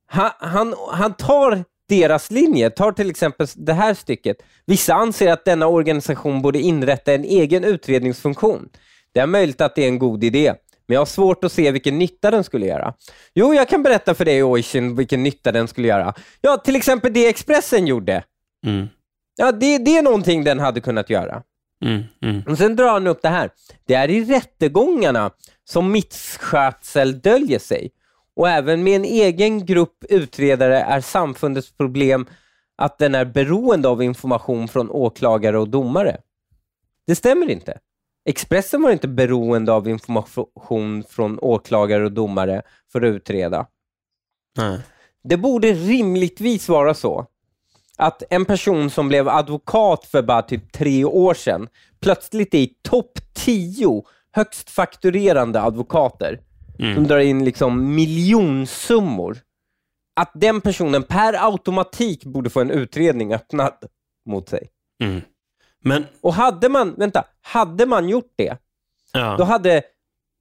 han, 0.07 0.31
han, 0.39 0.75
han 0.91 1.15
tar 1.15 1.65
deras 1.89 2.31
linje, 2.31 2.71
tar 2.71 2.93
till 2.93 3.11
exempel 3.11 3.47
det 3.55 3.73
här 3.73 3.95
stycket. 3.95 4.37
Vissa 4.67 4.95
anser 4.95 5.33
att 5.33 5.45
denna 5.45 5.67
organisation 5.67 6.43
borde 6.43 6.61
inrätta 6.61 7.15
en 7.15 7.25
egen 7.25 7.65
utredningsfunktion. 7.65 8.69
Det 9.13 9.21
är 9.21 9.27
möjligt 9.27 9.61
att 9.61 9.75
det 9.75 9.85
är 9.85 9.89
en 9.89 9.99
god 9.99 10.25
idé, 10.25 10.55
men 10.87 10.94
jag 10.94 11.01
har 11.01 11.07
svårt 11.07 11.44
att 11.44 11.53
se 11.53 11.70
vilken 11.70 11.99
nytta 11.99 12.31
den 12.31 12.44
skulle 12.44 12.66
göra. 12.66 12.94
Jo, 13.35 13.55
jag 13.55 13.68
kan 13.68 13.83
berätta 13.83 14.14
för 14.14 14.25
dig, 14.25 14.42
Oisin, 14.42 14.96
vilken 14.96 15.22
nytta 15.22 15.53
den 15.53 15.68
skulle 15.68 15.88
göra. 15.88 16.14
Ja, 16.40 16.57
till 16.57 16.77
exempel 16.77 17.12
det 17.12 17.27
Expressen 17.27 17.87
gjorde. 17.87 18.25
Mm. 18.66 18.88
Ja, 19.37 19.53
det, 19.53 19.79
det 19.79 19.96
är 19.96 20.03
någonting 20.03 20.44
den 20.44 20.59
hade 20.59 20.81
kunnat 20.81 21.11
göra. 21.11 21.42
Mm. 21.85 22.03
Mm. 22.22 22.42
Och 22.49 22.59
Sen 22.59 22.77
drar 22.77 22.92
han 22.92 23.07
upp 23.07 23.22
det 23.22 23.29
här. 23.29 23.51
Det 23.87 23.94
är 23.94 24.11
i 24.11 24.25
rättegångarna 24.25 25.31
som 25.64 25.92
misskötsel 25.92 27.20
döljer 27.20 27.59
sig. 27.59 27.90
Och 28.37 28.49
även 28.49 28.83
med 28.83 28.96
en 28.96 29.05
egen 29.05 29.66
grupp 29.66 30.05
utredare 30.09 30.81
är 30.81 31.01
samfundets 31.01 31.72
problem 31.77 32.27
att 32.77 32.99
den 32.99 33.14
är 33.14 33.25
beroende 33.25 33.88
av 33.88 34.03
information 34.03 34.68
från 34.68 34.90
åklagare 34.90 35.59
och 35.59 35.68
domare. 35.68 36.16
Det 37.07 37.14
stämmer 37.14 37.51
inte. 37.51 37.79
Expressen 38.27 38.83
var 38.83 38.91
inte 38.91 39.09
beroende 39.09 39.73
av 39.73 39.89
information 39.89 41.05
från 41.09 41.39
åklagare 41.39 42.05
och 42.05 42.12
domare 42.12 42.62
för 42.93 43.03
att 43.03 43.15
utreda. 43.15 43.67
Nej. 44.59 44.79
Det 45.25 45.37
borde 45.37 45.73
rimligtvis 45.73 46.69
vara 46.69 46.95
så 46.95 47.27
att 47.97 48.23
en 48.31 48.45
person 48.45 48.91
som 48.91 49.09
blev 49.09 49.29
advokat 49.29 50.05
för 50.05 50.23
bara 50.23 50.43
typ 50.43 50.73
tre 50.73 51.05
år 51.05 51.35
sedan 51.35 51.69
plötsligt 52.01 52.55
är 52.55 52.59
i 52.59 52.73
topp 52.83 53.19
tio 53.35 54.03
högst 54.33 54.71
fakturerande 54.71 55.61
advokater 55.62 56.41
Mm. 56.79 56.95
som 56.95 57.07
drar 57.07 57.19
in 57.19 57.45
liksom 57.45 57.95
miljonsummor. 57.95 59.39
Att 60.21 60.31
den 60.35 60.61
personen 60.61 61.03
per 61.03 61.47
automatik 61.53 62.25
borde 62.25 62.51
få 62.51 62.61
en 62.61 62.71
utredning 62.71 63.35
öppnad 63.35 63.75
mot 64.29 64.49
sig. 64.49 64.69
Mm. 65.03 65.21
Men, 65.87 66.07
Och 66.20 66.35
hade 66.35 66.68
man, 66.68 66.94
vänta, 66.94 67.25
hade 67.40 67.87
man 67.87 68.09
gjort 68.09 68.33
det, 68.37 68.59
ja. 69.12 69.37
då 69.38 69.44
hade 69.44 69.83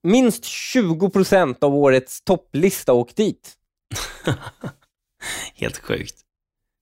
minst 0.04 0.44
20% 0.44 1.56
av 1.62 1.76
årets 1.76 2.22
topplista 2.22 2.94
åkt 2.94 3.16
dit. 3.16 3.54
Helt 5.56 5.78
sjukt. 5.78 6.16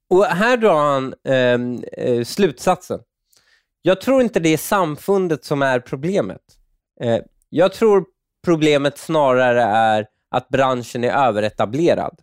Och 0.10 0.26
här 0.26 0.58
drar 0.58 0.94
han 0.94 1.14
ehm, 1.24 1.84
eh, 1.92 2.24
slutsatsen. 2.24 3.00
Jag 3.82 4.02
tror 4.02 4.22
inte 4.22 4.40
det 4.40 4.50
är 4.50 4.58
samfundet 4.58 5.46
som 5.46 5.62
är 5.62 5.80
problemet. 5.80 6.42
Eh, 7.02 7.20
jag 7.50 7.74
tror 7.74 8.06
problemet 8.46 8.98
snarare 8.98 9.64
är 9.64 10.08
att 10.30 10.50
branschen 10.50 11.04
är 11.04 11.28
överetablerad. 11.28 12.20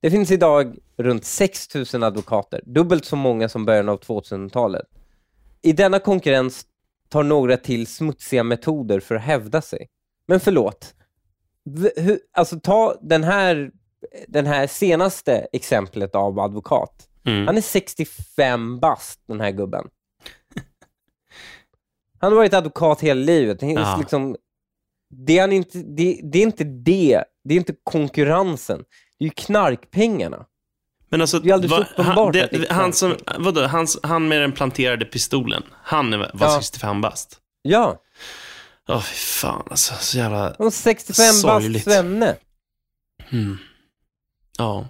Det 0.00 0.10
finns 0.10 0.30
idag 0.30 0.76
runt 0.96 1.24
6 1.24 1.74
000 1.74 2.02
advokater, 2.02 2.60
dubbelt 2.66 3.04
så 3.04 3.16
många 3.16 3.48
som 3.48 3.64
början 3.64 3.88
av 3.88 4.00
2000-talet. 4.00 4.86
I 5.62 5.72
denna 5.72 5.98
konkurrens 5.98 6.66
tar 7.08 7.22
några 7.22 7.56
till 7.56 7.86
smutsiga 7.86 8.44
metoder 8.44 9.00
för 9.00 9.14
att 9.14 9.22
hävda 9.22 9.62
sig. 9.62 9.88
Men 10.26 10.40
förlåt, 10.40 10.94
hur, 11.96 12.20
alltså 12.32 12.60
ta 12.60 12.96
den 13.02 13.24
här, 13.24 13.70
den 14.28 14.46
här 14.46 14.66
senaste 14.66 15.46
exemplet 15.52 16.14
av 16.14 16.38
advokat. 16.40 17.08
Mm. 17.24 17.46
Han 17.46 17.56
är 17.56 17.60
65 17.60 18.80
bast, 18.80 19.20
den 19.26 19.40
här 19.40 19.50
gubben. 19.50 19.88
Han 22.18 22.32
har 22.32 22.36
varit 22.36 22.54
advokat 22.54 23.00
hela 23.00 23.20
livet. 23.20 23.60
Det 23.60 23.66
är, 23.66 23.80
Ja. 23.80 23.96
liksom, 24.00 24.36
det, 25.10 25.38
är 25.38 25.48
inte, 25.48 25.78
det, 25.78 26.20
det 26.22 26.38
är 26.38 26.42
inte 26.42 26.64
det. 26.64 27.24
Det 27.44 27.54
är 27.54 27.58
inte 27.58 27.74
konkurrensen. 27.82 28.84
Det 29.18 29.24
är 29.24 29.30
knarkpengarna. 29.30 30.46
Men 31.12 31.20
alltså, 31.20 31.38
Det 31.38 31.50
är 31.50 31.54
alldeles 31.54 31.72
va- 31.78 31.86
uppenbart 31.92 32.16
han, 32.36 32.48
det 32.60 32.70
han, 32.72 32.92
som, 32.92 33.16
vadå, 33.38 33.66
han, 33.66 33.86
han 34.02 34.28
med 34.28 34.40
den 34.40 34.52
planterade 34.52 35.04
pistolen, 35.04 35.62
han 35.82 36.12
är- 36.12 36.18
var 36.18 36.30
Ja. 36.40 36.56
65 36.60 37.00
bast. 37.00 37.38
Ja, 37.62 38.02
Åh, 38.88 39.00
fy 39.00 39.14
fan 39.14 39.66
alltså. 39.70 39.94
Så 39.94 40.18
jävla... 40.18 40.54
var 40.58 40.70
65 40.70 41.24
bast 41.42 41.84
svenne. 41.84 42.36
Mm. 43.32 43.58
Ja. 44.58 44.88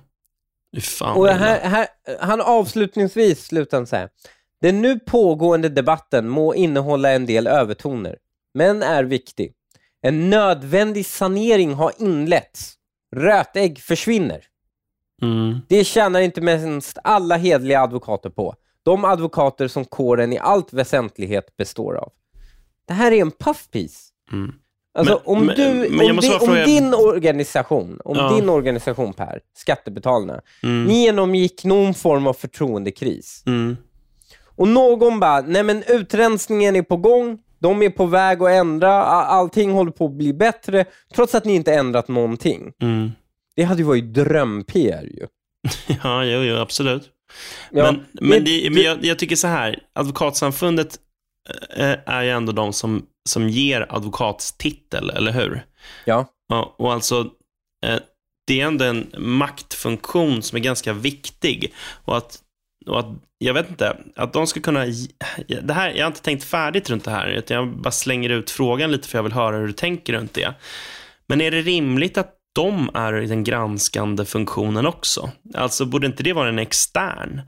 Fy 0.74 0.80
fan 0.80 1.16
Och 1.16 1.28
här, 1.28 1.60
här, 1.60 1.86
han 2.20 2.40
avslutningsvis 2.40 3.44
slutar 3.46 3.76
han 3.76 3.86
så 3.86 3.96
här. 3.96 4.08
Den 4.60 4.82
nu 4.82 4.98
pågående 4.98 5.68
debatten 5.68 6.28
må 6.28 6.54
innehålla 6.54 7.10
en 7.10 7.26
del 7.26 7.46
övertoner, 7.46 8.16
men 8.54 8.82
är 8.82 9.04
viktig. 9.04 9.52
En 10.02 10.30
nödvändig 10.30 11.06
sanering 11.06 11.74
har 11.74 11.92
inletts. 11.98 12.74
Rötägg 13.16 13.78
försvinner. 13.80 14.40
Mm. 15.22 15.58
Det 15.68 15.84
tjänar 15.84 16.20
inte 16.20 16.40
minst 16.40 16.98
alla 17.04 17.36
hedliga 17.36 17.80
advokater 17.80 18.30
på. 18.30 18.54
De 18.84 19.04
advokater 19.04 19.68
som 19.68 19.84
kåren 19.84 20.32
i 20.32 20.38
allt 20.38 20.72
väsentlighet 20.72 21.56
består 21.56 21.94
av. 21.96 22.12
Det 22.88 22.94
här 22.94 23.12
är 23.12 23.20
en 23.20 23.30
puffpiece. 23.30 24.08
Mm. 24.32 24.52
Alltså 24.98 25.20
Men- 25.26 25.36
om, 25.36 25.46
du, 25.56 25.88
men 25.90 26.10
om, 26.10 26.16
di, 26.16 26.30
om 26.40 26.54
din 26.66 26.94
organisation, 26.94 28.00
om 28.04 28.16
Ja. 28.16 28.32
din 28.36 28.48
organisation 28.48 29.12
Per, 29.12 29.40
Skattebetalarna, 29.56 30.40
Mm. 30.62 30.84
ni 30.84 31.02
genomgick 31.02 31.64
någon 31.64 31.94
form 31.94 32.26
av 32.26 32.32
förtroendekris. 32.34 33.42
Mm. 33.46 33.76
Och 34.56 34.68
någon 34.68 35.20
bara, 35.20 35.40
nej 35.40 35.62
men 35.62 35.82
utrensningen 35.88 36.76
är 36.76 36.82
på 36.82 36.96
gång, 36.96 37.38
de 37.58 37.82
är 37.82 37.90
på 37.90 38.06
väg 38.06 38.42
att 38.42 38.50
ändra, 38.50 38.92
allting 39.04 39.72
håller 39.72 39.90
på 39.92 40.04
att 40.06 40.12
bli 40.12 40.32
bättre, 40.34 40.84
trots 41.14 41.34
att 41.34 41.44
ni 41.44 41.54
inte 41.54 41.74
ändrat 41.74 42.08
någonting. 42.08 42.72
Mm. 42.82 43.10
Det 43.56 43.62
hade 43.62 43.80
ju 43.80 43.86
varit 43.86 44.14
dröm-PR 44.14 45.02
ju. 45.04 45.26
Ja, 46.02 46.24
jo, 46.24 46.40
jo, 46.42 46.56
absolut. 46.56 47.10
Ja, 47.70 47.92
men 47.92 48.06
men, 48.12 48.44
det- 48.44 48.62
det, 48.62 48.70
men 48.70 48.82
jag, 48.82 49.04
jag 49.04 49.18
tycker 49.18 49.36
så 49.36 49.46
här, 49.46 49.78
Advokatsamfundet 49.92 50.98
eh, 51.76 51.96
är 52.06 52.22
ju 52.22 52.30
ändå 52.30 52.52
de 52.52 52.72
som, 52.72 53.06
som 53.28 53.48
ger 53.48 53.86
advokatstitel, 53.94 55.10
eller 55.10 55.32
hur? 55.32 55.64
Ja. 56.04 56.26
Ja, 56.48 56.74
och 56.78 56.92
alltså, 56.92 57.30
eh, 57.86 57.98
det 58.46 58.60
är 58.60 58.66
ändå 58.66 58.84
en 58.84 59.06
maktfunktion 59.18 60.42
som 60.42 60.56
är 60.56 60.60
ganska 60.62 60.92
viktig. 60.92 61.74
Och 62.04 62.16
att, 62.16 62.38
och 62.86 62.98
att 63.00 63.06
jag 63.38 63.54
vet 63.54 63.70
inte, 63.70 63.96
att 64.16 64.32
de 64.32 64.46
ska 64.46 64.60
kunna... 64.60 64.84
Det 65.62 65.72
här, 65.74 65.90
jag 65.90 66.04
har 66.04 66.10
inte 66.10 66.22
tänkt 66.22 66.44
färdigt 66.44 66.90
runt 66.90 67.04
det 67.04 67.10
här, 67.10 67.28
utan 67.28 67.56
jag 67.56 67.68
bara 67.76 67.90
slänger 67.90 68.30
ut 68.30 68.50
frågan 68.50 68.92
lite 68.92 69.08
för 69.08 69.18
jag 69.18 69.22
vill 69.22 69.32
höra 69.32 69.56
hur 69.56 69.66
du 69.66 69.72
tänker 69.72 70.12
runt 70.12 70.34
det. 70.34 70.54
Men 71.26 71.40
är 71.40 71.50
det 71.50 71.60
rimligt 71.62 72.18
att 72.18 72.34
de 72.52 72.90
är 72.94 73.12
den 73.12 73.44
granskande 73.44 74.24
funktionen 74.24 74.86
också? 74.86 75.30
Alltså, 75.54 75.84
borde 75.84 76.06
inte 76.06 76.22
det 76.22 76.32
vara 76.32 76.48
en 76.48 76.58
extern? 76.58 77.40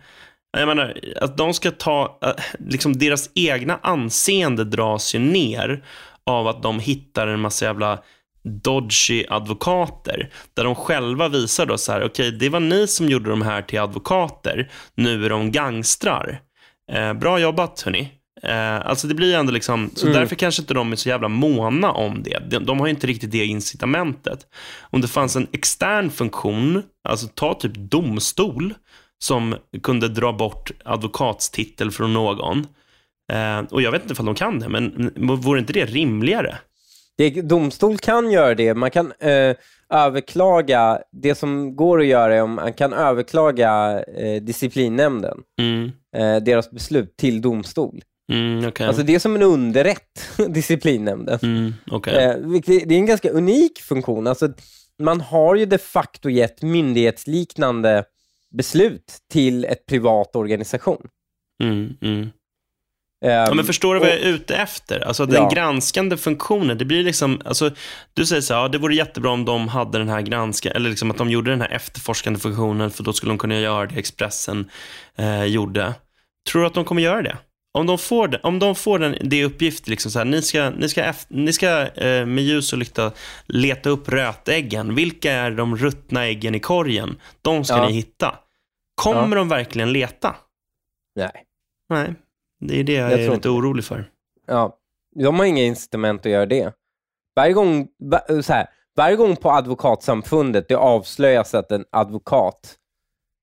Jag 0.56 0.68
menar, 0.68 1.00
att 1.20 1.36
de 1.36 1.54
ska 1.54 1.70
ta, 1.70 2.18
eh, 2.22 2.44
liksom 2.58 2.98
deras 2.98 3.30
egna 3.34 3.78
anseende 3.82 4.64
dras 4.64 5.14
ju 5.14 5.18
ner 5.18 5.84
av 6.26 6.48
att 6.48 6.62
de 6.62 6.80
hittar 6.80 7.26
en 7.26 7.40
massa 7.40 7.64
jävla 7.64 7.98
dodgy 8.44 9.24
advokater, 9.28 10.30
där 10.54 10.64
de 10.64 10.74
själva 10.74 11.28
visar 11.28 11.66
då 11.66 11.78
så 11.78 11.92
här, 11.92 12.04
okej, 12.04 12.32
det 12.32 12.48
var 12.48 12.60
ni 12.60 12.86
som 12.86 13.08
gjorde 13.08 13.30
de 13.30 13.42
här 13.42 13.62
till 13.62 13.80
advokater, 13.80 14.70
nu 14.94 15.24
är 15.24 15.30
de 15.30 15.52
gangstrar. 15.52 16.40
Eh, 16.92 17.12
bra 17.12 17.38
jobbat, 17.38 17.80
hörni. 17.80 18.12
Eh, 18.42 18.86
alltså 18.86 19.06
det 19.06 19.14
blir 19.14 19.34
ändå 19.34 19.52
liksom, 19.52 19.90
så 19.94 20.06
Mm. 20.06 20.18
därför 20.18 20.36
kanske 20.36 20.62
inte 20.62 20.74
de 20.74 20.92
är 20.92 20.96
så 20.96 21.08
jävla 21.08 21.28
måna 21.28 21.92
om 21.92 22.22
det. 22.22 22.38
De, 22.50 22.58
de 22.58 22.80
har 22.80 22.86
ju 22.86 22.90
inte 22.90 23.06
riktigt 23.06 23.30
det 23.30 23.44
incitamentet. 23.44 24.46
Om 24.90 25.00
det 25.00 25.08
fanns 25.08 25.36
en 25.36 25.46
extern 25.52 26.10
funktion, 26.10 26.82
alltså 27.08 27.26
ta 27.34 27.54
typ 27.54 27.72
domstol, 27.74 28.74
som 29.18 29.56
kunde 29.82 30.08
dra 30.08 30.32
bort 30.32 30.70
advokatstitel 30.84 31.90
från 31.90 32.12
någon. 32.12 32.66
Eh, 33.32 33.58
och 33.70 33.82
jag 33.82 33.90
vet 33.92 34.02
inte 34.02 34.12
ifall 34.12 34.26
de 34.26 34.34
kan 34.34 34.58
det, 34.58 34.68
men 34.68 35.12
men 35.16 35.36
vore 35.36 35.58
inte 35.60 35.72
det 35.72 35.84
rimligare? 35.84 36.58
Det, 37.18 37.30
domstol 37.30 37.98
kan 37.98 38.30
göra 38.30 38.54
det. 38.54 38.74
Man 38.74 38.90
kan 38.90 39.12
eh, 39.20 39.56
överklaga, 39.90 40.98
det 41.12 41.34
som 41.34 41.76
går 41.76 42.00
att 42.00 42.06
göra 42.06 42.34
är 42.34 42.42
om 42.42 42.54
man 42.54 42.72
kan 42.72 42.92
överklaga 42.92 44.02
eh, 44.02 44.42
disciplinnämnden, 44.42 45.38
Mm, 45.60 45.92
eh, 46.16 46.42
deras 46.44 46.70
beslut 46.70 47.16
till 47.16 47.40
domstol. 47.40 48.00
Mm, 48.32 48.68
okej. 48.68 48.86
Alltså 48.86 49.02
det 49.02 49.14
är 49.14 49.18
som 49.18 49.36
en 49.36 49.42
underrätt, 49.42 50.30
disciplinnämnden. 50.48 51.38
Mm, 51.42 51.74
okej. 51.90 52.14
Eh, 52.24 52.36
det 52.66 52.94
är 52.94 52.98
en 52.98 53.06
ganska 53.06 53.30
unik 53.30 53.80
funktion. 53.80 54.26
Alltså, 54.26 54.48
man 55.02 55.20
har 55.20 55.54
ju 55.54 55.66
de 55.66 55.78
facto 55.78 56.30
gett 56.30 56.62
myndighetsliknande 56.62 58.04
beslut 58.50 59.18
till 59.32 59.64
ett 59.64 59.86
privat 59.86 60.36
organisation. 60.36 61.06
Mm, 61.62 61.96
mm. 62.02 62.30
Ehm, 63.24 63.30
Ja, 63.30 63.54
men 63.54 63.64
förstår 63.64 63.94
du 63.94 64.00
vad 64.00 64.08
jag 64.08 64.16
är 64.18 64.28
ute 64.28 64.56
efter? 64.56 65.00
Alltså 65.00 65.26
den 65.26 65.42
Ja. 65.42 65.48
granskande 65.48 66.16
funktionen, 66.16 66.78
det 66.78 66.84
blir 66.84 67.04
liksom, 67.04 67.40
alltså, 67.44 67.70
du 68.14 68.26
säger 68.26 68.42
så 68.42 68.54
här, 68.54 68.60
ja, 68.60 68.68
det 68.68 68.78
vore 68.78 68.94
jättebra 68.94 69.30
om 69.30 69.44
de 69.44 69.68
hade 69.68 69.98
den 69.98 70.08
här 70.08 70.20
granska, 70.20 70.70
eller 70.70 70.90
liksom 70.90 71.10
att 71.10 71.18
de 71.18 71.30
gjorde 71.30 71.50
den 71.50 71.60
här 71.60 71.70
efterforskande 71.72 72.40
funktionen, 72.40 72.90
för 72.90 73.02
då 73.04 73.12
skulle 73.12 73.32
de 73.32 73.38
kunna 73.38 73.60
göra 73.60 73.86
det 73.86 73.98
Expressen 73.98 74.70
eh, 75.16 75.44
gjorde. 75.44 75.94
Tror 76.50 76.62
du 76.62 76.66
att 76.66 76.74
de 76.74 76.84
kommer 76.84 77.02
göra 77.02 77.22
det? 77.22 77.36
Om 77.78 77.86
de 77.86 77.98
får, 77.98 78.28
det, 78.28 78.40
om 78.42 78.58
de 78.58 78.74
får 78.74 78.98
den, 78.98 79.16
det 79.20 79.44
uppgift, 79.44 79.88
liksom 79.88 80.10
så 80.10 80.18
här, 80.18 80.26
ni 80.26 80.42
ska, 80.42 80.70
ni 80.70 80.88
ska, 80.88 81.12
ni 81.28 81.52
ska 81.52 81.86
eh, 81.88 82.26
med 82.26 82.44
ljus 82.44 82.72
och 82.72 82.78
lykta 82.78 83.12
leta 83.46 83.90
upp 83.90 84.08
rötäggen. 84.08 84.94
Vilka 84.94 85.32
är 85.32 85.50
de 85.50 85.76
ruttna 85.76 86.24
äggen 86.26 86.54
i 86.54 86.60
korgen? 86.60 87.20
De 87.42 87.64
ska 87.64 87.76
Ja. 87.76 87.86
ni 87.86 87.92
hitta. 87.92 88.38
Kommer 89.02 89.36
de 89.36 89.48
verkligen 89.48 89.92
leta? 89.92 90.36
Nej. 91.16 91.44
Nej, 91.88 92.14
det 92.60 92.80
är 92.80 92.84
det 92.84 92.92
jag, 92.92 93.04
Jag 93.04 93.12
är 93.12 93.16
tror 93.16 93.24
lite 93.24 93.34
inte 93.34 93.48
orolig 93.48 93.84
för. 93.84 94.10
Ja, 94.46 94.78
de 95.20 95.38
har 95.38 95.46
inga 95.46 95.62
incitament 95.62 96.26
att 96.26 96.32
göra 96.32 96.46
det. 96.46 96.72
Varje 97.36 97.52
gång, 97.52 97.88
så 98.42 98.52
här, 98.52 98.66
varje 98.96 99.16
gång 99.16 99.36
på 99.36 99.50
advokatsamfundet 99.50 100.68
det 100.68 100.74
avslöjas 100.74 101.54
att 101.54 101.72
en 101.72 101.84
advokat 101.92 102.76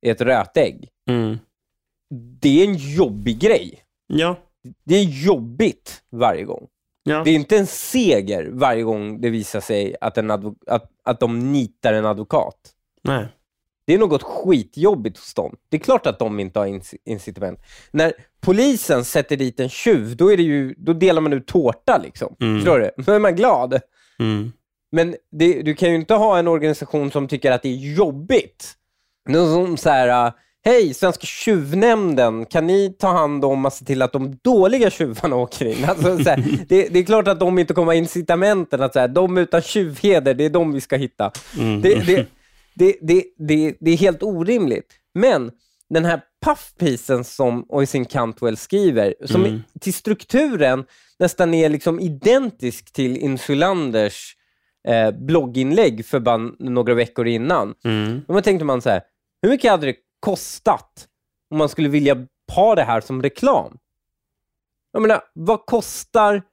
är 0.02 0.12
ett 0.12 0.22
rötägg, 0.22 0.90
Mm. 1.10 1.38
det 2.42 2.62
är 2.64 2.68
en 2.68 2.76
jobbig 2.78 3.40
grej. 3.40 3.80
Ja, 4.14 4.36
Det 4.84 4.96
är 4.96 5.04
jobbigt 5.04 6.04
varje 6.12 6.44
gång. 6.44 6.68
ja. 7.04 7.22
Det 7.24 7.30
är 7.32 7.36
inte 7.36 7.58
en 7.58 7.68
seger 7.68 8.50
varje 8.54 8.84
gång 8.84 9.22
det 9.22 9.30
visar 9.30 9.60
sig 9.62 9.96
att, 10.02 10.18
en 10.18 10.32
att, 10.32 10.42
att 11.04 11.20
de 11.20 11.52
nitar 11.54 11.94
en 11.94 12.06
advokat. 12.06 12.58
Nej. 13.04 13.28
Det 13.86 13.94
är 13.94 13.98
något 13.98 14.24
skitjobbigt 14.24 15.18
hos 15.18 15.34
dem. 15.34 15.56
Det 15.70 15.78
är 15.78 15.82
klart 15.82 16.08
att 16.08 16.20
de 16.20 16.40
inte 16.40 16.60
har 16.60 16.68
inc- 16.68 16.96
incitament. 17.06 17.60
När 17.92 18.14
polisen 18.42 19.06
sätter 19.06 19.38
dit 19.38 19.60
en 19.60 19.70
tjuv, 19.70 20.16
då, 20.18 20.32
är 20.32 20.38
det 20.38 20.44
ju, 20.44 20.74
då 20.78 20.94
delar 20.94 21.22
man 21.22 21.34
ut 21.34 21.48
tårta. 21.48 21.98
Liksom. 22.04 22.36
Mm. 22.40 22.56
Förstår 22.58 22.80
du? 22.80 23.04
Då 23.04 23.12
är 23.12 23.20
man 23.20 23.36
glad. 23.36 23.80
Mm. 24.20 24.52
Men 24.92 25.16
det, 25.32 25.62
du 25.62 25.76
kan 25.76 25.90
ju 25.90 25.96
inte 25.96 26.14
ha 26.14 26.38
en 26.40 26.48
organisation 26.48 27.12
som 27.12 27.28
tycker 27.28 27.52
att 27.52 27.62
det 27.64 27.70
är 27.70 27.96
jobbigt. 27.96 28.74
Någon 29.30 29.54
som 29.66 29.78
så 29.78 29.90
här, 29.90 30.34
hej, 30.66 30.94
Svenska 30.94 31.26
tjuvnämnden, 31.26 32.46
kan 32.46 32.68
ni 32.68 32.96
ta 33.00 33.08
hand 33.08 33.46
om 33.46 33.66
och 33.66 33.74
se 33.74 33.86
till 33.86 34.02
att 34.02 34.14
de 34.14 34.40
dåliga 34.42 34.90
tjuvarna 34.90 35.36
åker 35.36 35.66
in? 35.66 35.86
Alltså, 35.86 36.18
så 36.18 36.30
här, 36.30 36.38
det, 36.68 36.88
det 36.88 37.00
är 37.00 37.04
klart 37.04 37.28
att 37.28 37.40
de 37.40 37.60
inte 37.60 37.74
kommer 37.74 37.86
ha 37.86 37.96
incitamenten 37.96 38.82
att 38.82 38.94
så 38.94 39.00
här, 39.00 39.08
de 39.08 39.38
utan 39.38 39.62
tjuvheder, 39.62 40.34
det 40.34 40.46
är 40.46 40.50
de 40.50 40.74
vi 40.74 40.82
ska 40.82 40.96
hitta. 40.96 41.32
Mm. 41.60 41.82
Det, 42.74 42.96
det, 43.38 43.76
det, 43.80 43.92
är 43.92 43.98
helt 43.98 44.24
orimligt. 44.24 44.94
Men 45.14 45.52
den 45.90 46.06
här 46.06 46.22
puffpisen 46.46 47.24
som 47.24 47.66
Oisin 47.70 48.06
Cantwell 48.06 48.58
skriver, 48.58 49.14
som 49.26 49.46
Mm. 49.46 49.64
till 49.80 49.94
strukturen 49.94 50.86
nästan 51.20 51.54
är 51.54 51.70
liksom 51.70 52.00
identisk 52.00 52.94
till 52.94 53.18
Insulanders 53.18 54.36
eh, 54.88 55.12
blogginlägg 55.12 56.06
för 56.06 56.20
bara 56.20 56.38
några 56.60 56.94
veckor 56.94 57.28
innan. 57.28 57.74
Mm. 57.84 58.22
Då 58.28 58.42
tänkte 58.42 58.66
man 58.66 58.82
så 58.82 58.90
här, 58.90 59.02
hur 59.42 59.50
mycket 59.50 59.72
hade 59.72 59.86
det 59.86 59.96
kostat 60.22 61.08
om 61.52 61.58
man 61.58 61.70
skulle 61.70 61.90
vilja 61.90 62.28
ha 62.54 62.76
det 62.76 62.84
här 62.84 63.02
som 63.02 63.22
reklam? 63.24 63.78
Jag 64.92 65.02
menar, 65.02 65.22
vad 65.34 65.66
kostar 65.66 66.44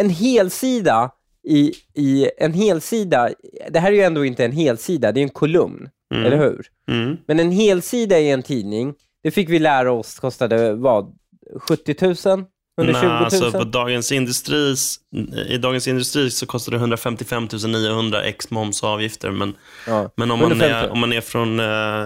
en 0.00 0.10
helsida 0.10 1.10
i, 1.48 1.72
i 1.94 2.30
en 2.38 2.52
helsida? 2.52 3.30
Det 3.70 3.78
här 3.80 3.92
är 3.92 3.96
ju 3.96 4.02
ändå 4.02 4.24
inte 4.24 4.44
en 4.44 4.52
helsida, 4.52 5.12
det 5.12 5.20
är 5.20 5.22
en 5.22 5.28
kolumn, 5.28 5.88
Mm. 6.14 6.26
eller 6.26 6.36
hur? 6.36 6.66
Mm. 6.88 7.16
Men 7.26 7.40
en 7.40 7.50
helsida 7.50 8.18
i 8.18 8.30
en 8.30 8.42
tidning, 8.42 8.94
det 9.22 9.30
fick 9.30 9.48
vi 9.48 9.58
lära 9.58 9.92
oss 9.92 10.18
kostade 10.18 10.74
vad? 10.74 11.18
70 11.56 12.28
000? 12.36 12.44
120 12.80 13.06
000? 13.06 13.12
Nej, 13.12 13.24
alltså 13.24 13.52
på 13.52 13.64
Dagens 13.64 14.12
Industris, 14.12 15.00
I 15.48 15.58
Dagens 15.58 15.88
Industri 15.88 16.30
så 16.30 16.46
kostar 16.46 16.72
det 16.72 16.78
155 16.78 17.48
900 17.66 18.24
ex 18.24 18.50
moms 18.50 18.82
och 18.82 18.88
avgifter. 18.88 19.30
Men, 19.30 19.54
ja. 19.86 20.10
men 20.16 20.30
om, 20.30 20.38
man 20.38 20.52
150. 20.52 20.74
är, 20.74 20.90
om 20.90 21.00
man 21.00 21.12
är 21.12 21.20
från 21.20 21.60
eh, 21.60 22.02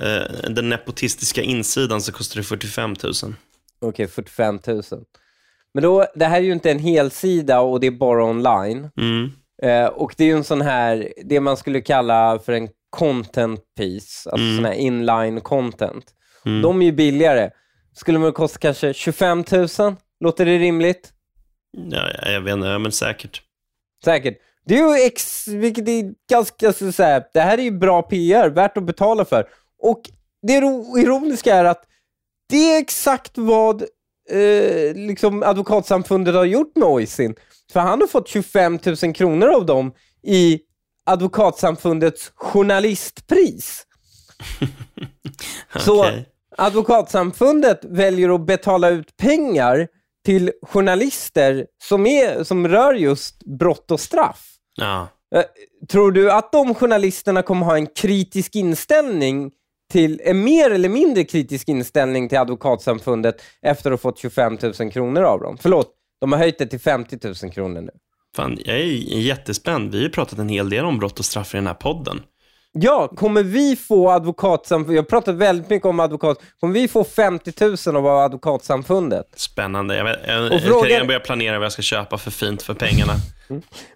eh, 0.00 0.50
den 0.50 0.68
nepotistiska 0.68 1.42
insidan 1.42 2.00
så 2.02 2.12
kostar 2.12 2.36
det 2.36 2.42
45 2.42 2.94
000. 3.02 3.12
Okej, 3.80 4.08
45 4.08 4.58
000. 4.66 4.82
Men 5.74 5.82
då, 5.82 6.06
det 6.14 6.24
här 6.24 6.36
är 6.36 6.42
ju 6.42 6.52
inte 6.52 6.70
en 6.70 6.78
helsida 6.78 7.60
och 7.60 7.80
det 7.80 7.86
är 7.86 7.90
bara 7.90 8.24
online. 8.24 8.90
Mm. 9.00 9.30
Eh, 9.62 9.86
och 9.86 10.14
det 10.16 10.24
är 10.24 10.28
ju 10.28 10.36
en 10.36 10.44
sån 10.44 10.60
här, 10.60 11.12
det 11.24 11.40
man 11.40 11.56
skulle 11.56 11.80
kalla 11.80 12.38
för 12.38 12.52
en 12.52 12.68
content 12.90 13.60
piece, 13.78 14.30
alltså 14.30 14.44
Mm. 14.44 14.56
sån 14.56 14.64
här 14.64 14.72
inline 14.72 15.40
content. 15.40 16.04
Mm. 16.46 16.62
De 16.62 16.82
är 16.82 16.86
ju 16.86 16.92
billigare. 16.92 17.50
Skulle 17.94 18.18
de 18.18 18.32
kosta 18.32 18.58
kanske 18.58 18.94
25 18.94 19.44
000? 19.52 19.68
Låter 20.20 20.44
det 20.46 20.58
rimligt? 20.58 21.12
Ja, 21.90 22.10
ja, 22.22 22.30
jag 22.30 22.40
vet 22.40 22.52
inte, 22.52 22.78
men 22.78 22.92
säkert. 22.92 23.42
Säkert. 24.04 24.38
Det 24.66 24.78
är 24.78 24.98
ju 24.98 25.06
ex, 25.06 25.48
vilket 25.48 25.88
är 25.88 26.12
ganska 26.30 26.72
så 26.72 26.92
så 26.92 27.02
här, 27.02 27.24
det 27.34 27.40
här 27.40 27.58
är 27.58 27.62
ju 27.62 27.70
bra 27.70 28.02
PR, 28.02 28.48
värt 28.48 28.76
att 28.76 28.84
betala 28.84 29.24
för. 29.24 29.48
Och 29.82 30.00
det 30.42 30.60
ro- 30.60 30.98
ironiska 30.98 31.54
är 31.54 31.64
att 31.64 31.84
det 32.48 32.74
är 32.74 32.78
exakt 32.78 33.38
vad 33.38 33.82
eh, 34.30 34.94
liksom 34.94 35.42
advokatsamfundet 35.42 36.34
har 36.34 36.44
gjort 36.44 36.76
med 36.76 36.88
Oisin. 36.88 37.34
För 37.72 37.80
han 37.80 38.00
har 38.00 38.08
fått 38.08 38.28
25 38.28 38.78
000 39.02 39.14
kronor 39.14 39.48
av 39.48 39.66
dem 39.66 39.92
i 40.22 40.60
advokatsamfundets 41.06 42.32
journalistpris. 42.34 43.86
Så 45.76 46.00
Okej. 46.04 46.28
advokatsamfundet 46.58 47.80
väljer 47.84 48.34
att 48.34 48.46
betala 48.46 48.88
ut 48.88 49.16
pengar 49.16 49.88
till 50.24 50.52
journalister 50.62 51.66
som, 51.82 52.06
är, 52.06 52.44
som 52.44 52.68
rör 52.68 52.94
just 52.94 53.44
brott 53.44 53.90
och 53.90 54.00
straff. 54.00 54.50
Ja. 54.74 55.08
Eh, 55.34 55.42
Tror 55.88 56.12
du 56.12 56.32
att 56.32 56.52
de 56.52 56.74
journalisterna 56.74 57.42
kommer 57.42 57.66
ha 57.66 57.76
en 57.76 57.86
kritisk 57.86 58.54
inställning 58.56 59.50
till, 59.92 60.20
en 60.24 60.44
mer 60.44 60.70
eller 60.70 60.88
mindre 60.88 61.24
kritisk 61.24 61.68
inställning 61.68 62.28
till 62.28 62.38
advokatsamfundet 62.38 63.42
efter 63.62 63.90
att 63.90 64.02
ha 64.02 64.10
fått 64.10 64.18
25 64.18 64.58
000 64.80 64.92
kronor 64.92 65.22
av 65.22 65.40
dem? 65.40 65.58
Förlåt, 65.60 65.90
de 66.20 66.32
har 66.32 66.38
höjt 66.38 66.58
det 66.58 66.66
till 66.66 66.80
50 66.80 67.18
000 67.42 67.52
kronor 67.52 67.80
nu. 67.80 67.90
Fan, 68.36 68.58
jag 68.64 68.76
är 68.76 68.82
jättespänd. 69.20 69.90
Vi 69.92 69.98
har 69.98 70.04
ju 70.04 70.10
pratat 70.10 70.38
en 70.38 70.48
hel 70.48 70.70
del 70.70 70.84
om 70.84 70.98
brott 70.98 71.18
och 71.18 71.24
straff 71.24 71.54
i 71.54 71.56
den 71.56 71.66
här 71.66 71.74
podden. 71.74 72.22
Ja, 72.78 73.08
kommer 73.16 73.42
vi 73.42 73.76
få 73.76 74.10
advokatsamfundet, 74.10 74.94
jag 74.96 75.02
har 75.02 75.08
pratat 75.08 75.34
väldigt 75.34 75.70
mycket 75.70 75.86
om 75.86 76.00
advokat, 76.00 76.38
kommer 76.60 76.74
vi 76.74 76.88
få 76.88 77.04
50 77.04 77.52
000 77.90 77.96
av 77.96 78.06
advokatsamfundet? 78.06 79.26
Spännande. 79.36 79.96
Jag, 79.96 80.06
jag, 80.08 80.44
Och 80.46 80.52
jag 80.52 80.60
frågan- 80.62 80.80
kan 80.80 80.88
redan 80.90 81.06
börja 81.06 81.20
planera 81.20 81.58
vad 81.58 81.64
jag 81.64 81.72
ska 81.72 81.82
köpa 81.82 82.18
för 82.18 82.30
fint 82.30 82.62
för 82.62 82.74
pengarna. 82.74 83.12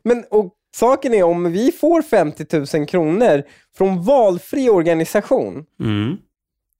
Men 0.02 0.24
och 0.30 0.52
saken 0.76 1.14
är 1.14 1.22
om 1.22 1.52
vi 1.52 1.72
får 1.72 2.02
50 2.02 2.76
000 2.78 2.86
kronor 2.86 3.42
från 3.78 4.04
valfri 4.04 4.68
organisation 4.70 5.64
Mm. 5.80 6.16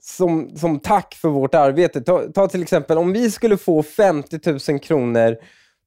som, 0.03 0.57
som 0.57 0.81
tack 0.81 1.15
för 1.15 1.29
vårt 1.29 1.55
arbete. 1.55 2.01
Ta, 2.01 2.23
ta 2.35 2.49
till 2.49 2.63
exempel 2.63 2.99
om 2.99 3.13
vi 3.13 3.31
skulle 3.31 3.57
få 3.57 3.83
50 3.83 4.71
000 4.73 4.81
kronor 4.81 5.37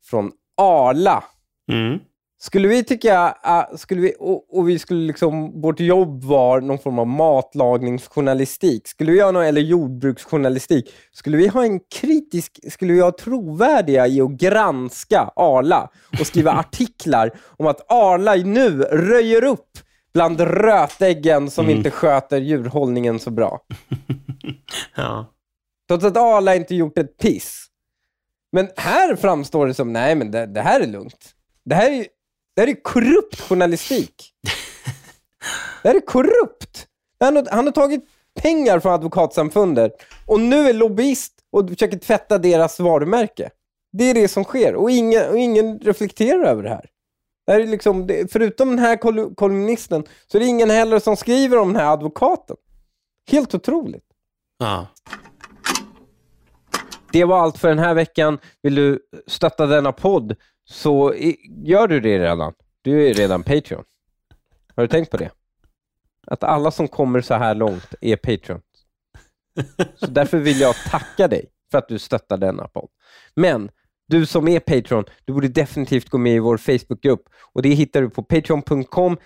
från 0.09 0.31
Arla. 0.57 1.23
Mm. 1.71 1.99
Skulle 2.43 2.67
vi 2.67 2.83
tycka, 2.83 3.35
uh, 3.47 3.77
skulle 3.77 4.01
vi, 4.01 4.15
och, 4.19 4.57
och 4.57 4.69
vi 4.69 4.79
skulle 4.79 5.07
liksom, 5.07 5.61
vårt 5.61 5.79
jobb 5.79 6.23
var 6.23 6.61
någon 6.61 6.79
form 6.79 6.99
av 6.99 7.07
matlagningsjournalistik, 7.07 8.87
skulle 8.87 9.11
vi 9.11 9.21
ha 9.21 9.31
någon, 9.31 9.43
eller 9.43 9.61
jordbruksjournalistik, 9.61 10.93
skulle 11.11 11.37
vi 11.37 11.47
ha 11.47 11.63
en 11.63 11.79
kritisk, 11.79 12.59
skulle 12.71 12.93
vi 12.93 13.01
ha 13.01 13.11
trovärdiga 13.11 14.07
i 14.07 14.21
att 14.21 14.31
granska 14.31 15.31
Arla 15.35 15.89
och 16.19 16.27
skriva 16.27 16.51
artiklar 16.59 17.31
om 17.57 17.67
att 17.67 17.91
Arla 17.91 18.35
nu 18.35 18.81
röjer 18.81 19.43
upp 19.43 19.69
bland 20.13 20.41
rötäggen 20.41 21.49
som 21.49 21.69
inte 21.69 21.91
sköter 21.91 22.41
djurhållningen 22.41 23.19
så 23.19 23.31
bra. 23.31 23.59
Ja. 24.95 25.25
Trots 25.87 26.05
att 26.05 26.17
Arla 26.17 26.55
inte 26.55 26.75
gjort 26.75 26.97
ett 26.97 27.17
piss. 27.17 27.67
Men 28.51 28.69
här 28.77 29.15
framstår 29.15 29.67
det 29.67 29.73
som, 29.73 29.93
nej 29.93 30.15
men 30.15 30.31
det, 30.31 30.45
det 30.45 30.61
här 30.61 30.81
är 30.81 30.87
lugnt. 30.87 31.35
Det 31.65 31.75
här 31.75 31.91
är, 31.91 32.05
det 32.55 32.61
här 32.61 32.67
är 32.67 32.83
korrupt 32.83 33.41
journalistik. 33.41 34.33
Det 35.83 35.87
här 35.89 35.95
är 35.95 35.99
korrupt. 36.05 36.87
Han 37.19 37.35
har, 37.35 37.47
han 37.51 37.65
har 37.65 37.71
tagit 37.71 38.05
pengar 38.41 38.79
från 38.79 38.93
advokatsamfundet 38.93 39.91
och 40.25 40.39
nu 40.39 40.69
är 40.69 40.73
lobbyist 40.73 41.33
och 41.51 41.69
försöker 41.69 41.97
tvätta 41.99 42.37
deras 42.37 42.79
varumärke. 42.79 43.49
Det 43.93 44.03
är 44.03 44.13
det 44.13 44.27
som 44.27 44.43
sker 44.43 44.75
och 44.75 44.91
ingen, 44.91 45.29
och 45.29 45.37
ingen 45.37 45.79
reflekterar 45.79 46.43
över 46.45 46.63
det 46.63 46.69
här. 46.69 46.85
Det 47.45 47.51
här 47.51 47.59
är 47.59 47.67
liksom, 47.67 48.07
det, 48.07 48.31
förutom 48.31 48.69
den 48.69 48.79
här 48.79 48.95
kol- 48.95 49.35
kolumnisten 49.35 50.03
så 50.27 50.37
är 50.37 50.39
det 50.39 50.45
ingen 50.47 50.69
heller 50.69 50.99
som 50.99 51.17
skriver 51.17 51.57
om 51.57 51.73
den 51.73 51.81
här 51.81 51.93
advokaten. 51.93 52.55
Helt 53.31 53.55
otroligt. 53.55 54.05
ja. 54.59 54.87
Det 57.13 57.25
var 57.25 57.39
allt 57.39 57.57
för 57.57 57.67
den 57.69 57.79
här 57.79 57.93
veckan. 57.93 58.39
Vill 58.63 58.75
du 58.75 58.99
stötta 59.27 59.65
denna 59.65 59.91
podd 59.91 60.35
så 60.71 61.13
gör 61.63 61.87
du 61.87 61.99
det 61.99 62.19
redan. 62.19 62.53
Du 62.81 63.09
är 63.09 63.13
redan 63.13 63.43
Patreon. 63.43 63.83
Har 64.75 64.83
du 64.83 64.87
tänkt 64.87 65.11
på 65.11 65.17
det? 65.17 65.31
Att 66.27 66.43
alla 66.43 66.71
som 66.71 66.87
kommer 66.87 67.21
så 67.21 67.33
här 67.33 67.55
långt 67.55 67.93
är 68.01 68.15
Patreon. 68.15 68.61
Så 69.95 70.05
därför 70.05 70.37
vill 70.37 70.59
jag 70.59 70.75
tacka 70.75 71.27
dig 71.27 71.45
för 71.71 71.77
att 71.77 71.87
du 71.87 71.99
stöttar 71.99 72.37
denna 72.37 72.67
podd. 72.67 72.89
Men 73.35 73.71
du 74.11 74.25
som 74.25 74.47
är 74.47 74.59
Patreon, 74.59 75.05
du 75.25 75.33
borde 75.33 75.47
definitivt 75.47 76.09
gå 76.09 76.17
med 76.17 76.35
i 76.35 76.39
vår 76.39 76.57
Facebookgrupp 76.57 77.23
och 77.53 77.61
det 77.61 77.69
hittar 77.69 78.01
du 78.01 78.09
på 78.09 78.23
patreon.com 78.23 79.17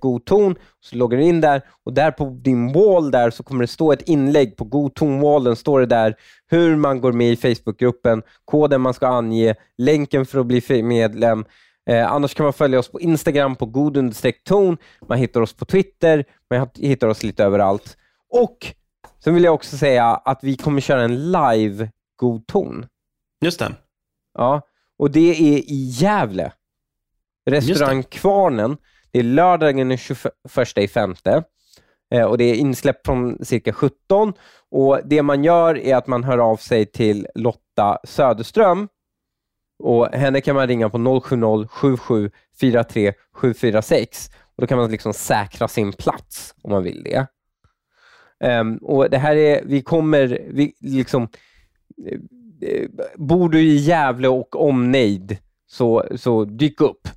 godton. 0.00 0.56
Så 0.80 0.96
loggar 0.96 1.18
du 1.18 1.24
in 1.24 1.40
där 1.40 1.62
och 1.84 1.92
där 1.92 2.10
på 2.10 2.24
din 2.42 2.72
wall 2.72 3.10
där 3.10 3.30
så 3.30 3.42
kommer 3.42 3.60
det 3.60 3.68
stå 3.68 3.92
ett 3.92 4.08
inlägg 4.08 4.56
på 4.56 4.64
godtonwallen 4.64 5.56
står 5.56 5.80
det 5.80 5.86
där 5.86 6.14
hur 6.46 6.76
man 6.76 7.00
går 7.00 7.12
med 7.12 7.32
i 7.32 7.36
Facebookgruppen, 7.36 8.22
koden 8.44 8.80
man 8.80 8.94
ska 8.94 9.06
ange, 9.06 9.54
länken 9.78 10.26
för 10.26 10.40
att 10.40 10.46
bli 10.46 10.82
medlem. 10.82 11.44
Eh, 11.90 12.12
annars 12.12 12.34
kan 12.34 12.44
man 12.44 12.52
följa 12.52 12.78
oss 12.78 12.88
på 12.88 13.00
Instagram 13.00 13.56
på 13.56 13.66
god 13.66 14.14
ton. 14.44 14.76
Man 15.08 15.18
hittar 15.18 15.40
oss 15.40 15.52
på 15.52 15.64
Twitter, 15.64 16.24
man 16.50 16.68
hittar 16.74 17.06
oss 17.06 17.22
lite 17.22 17.44
överallt. 17.44 17.96
Och 18.30 18.66
sen 19.24 19.34
vill 19.34 19.44
jag 19.44 19.54
också 19.54 19.76
säga 19.76 20.04
att 20.04 20.38
vi 20.42 20.56
kommer 20.56 20.80
köra 20.80 21.02
en 21.02 21.32
live 21.32 21.90
god 22.16 22.46
ton. 22.46 22.86
Just 23.40 23.58
det. 23.58 23.72
Ja, 24.38 24.62
och 24.98 25.10
det 25.10 25.30
är 25.30 25.58
i 25.58 25.90
Gävle. 25.92 26.52
Restaurang 27.46 28.02
Kvarnen. 28.02 28.76
Det 29.10 29.18
är 29.18 29.22
lördagen 29.22 29.88
den 29.88 29.98
21 29.98 30.32
i 30.76 30.88
femte. 30.88 31.42
Eh, 32.10 32.24
och 32.24 32.38
det 32.38 32.44
är 32.44 32.54
insläpp 32.54 33.06
från 33.06 33.44
cirka 33.44 33.72
17. 33.72 34.32
Och 34.70 35.00
Det 35.04 35.22
man 35.22 35.44
gör 35.44 35.78
är 35.78 35.96
att 35.96 36.06
man 36.06 36.24
hör 36.24 36.38
av 36.38 36.56
sig 36.56 36.86
till 36.86 37.26
Lotta 37.34 37.98
Söderström. 38.04 38.88
Och 39.78 40.06
Henne 40.06 40.40
kan 40.40 40.54
man 40.54 40.68
ringa 40.68 40.90
på 40.90 41.20
070 41.20 41.68
77 41.70 42.30
43 42.60 43.12
746. 43.32 44.30
Och 44.56 44.62
Då 44.62 44.66
kan 44.66 44.78
man 44.78 44.90
liksom 44.90 45.12
säkra 45.14 45.68
sin 45.68 45.92
plats 45.92 46.54
om 46.62 46.70
man 46.70 46.82
vill 46.82 47.02
det. 47.02 47.26
Um, 48.60 48.76
och 48.76 49.10
det 49.10 49.18
här 49.18 49.36
är, 49.36 49.64
vi 49.64 49.82
kommer, 49.82 50.46
vi 50.50 50.72
liksom, 50.80 51.28
bor 53.16 53.48
du 53.48 53.60
i 53.60 53.76
Gävle 53.76 54.28
och 54.28 54.62
omnejd, 54.68 55.36
så, 55.70 56.04
så 56.16 56.44
dyk 56.44 56.80
upp. 56.80 57.08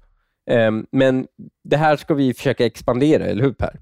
Um, 0.52 0.86
men 0.92 1.28
det 1.64 1.78
här 1.78 1.98
ska 1.98 2.14
vi 2.14 2.34
försöka 2.34 2.66
expandera, 2.66 3.26
eller 3.26 3.44
hur 3.44 3.54
Per? 3.54 3.80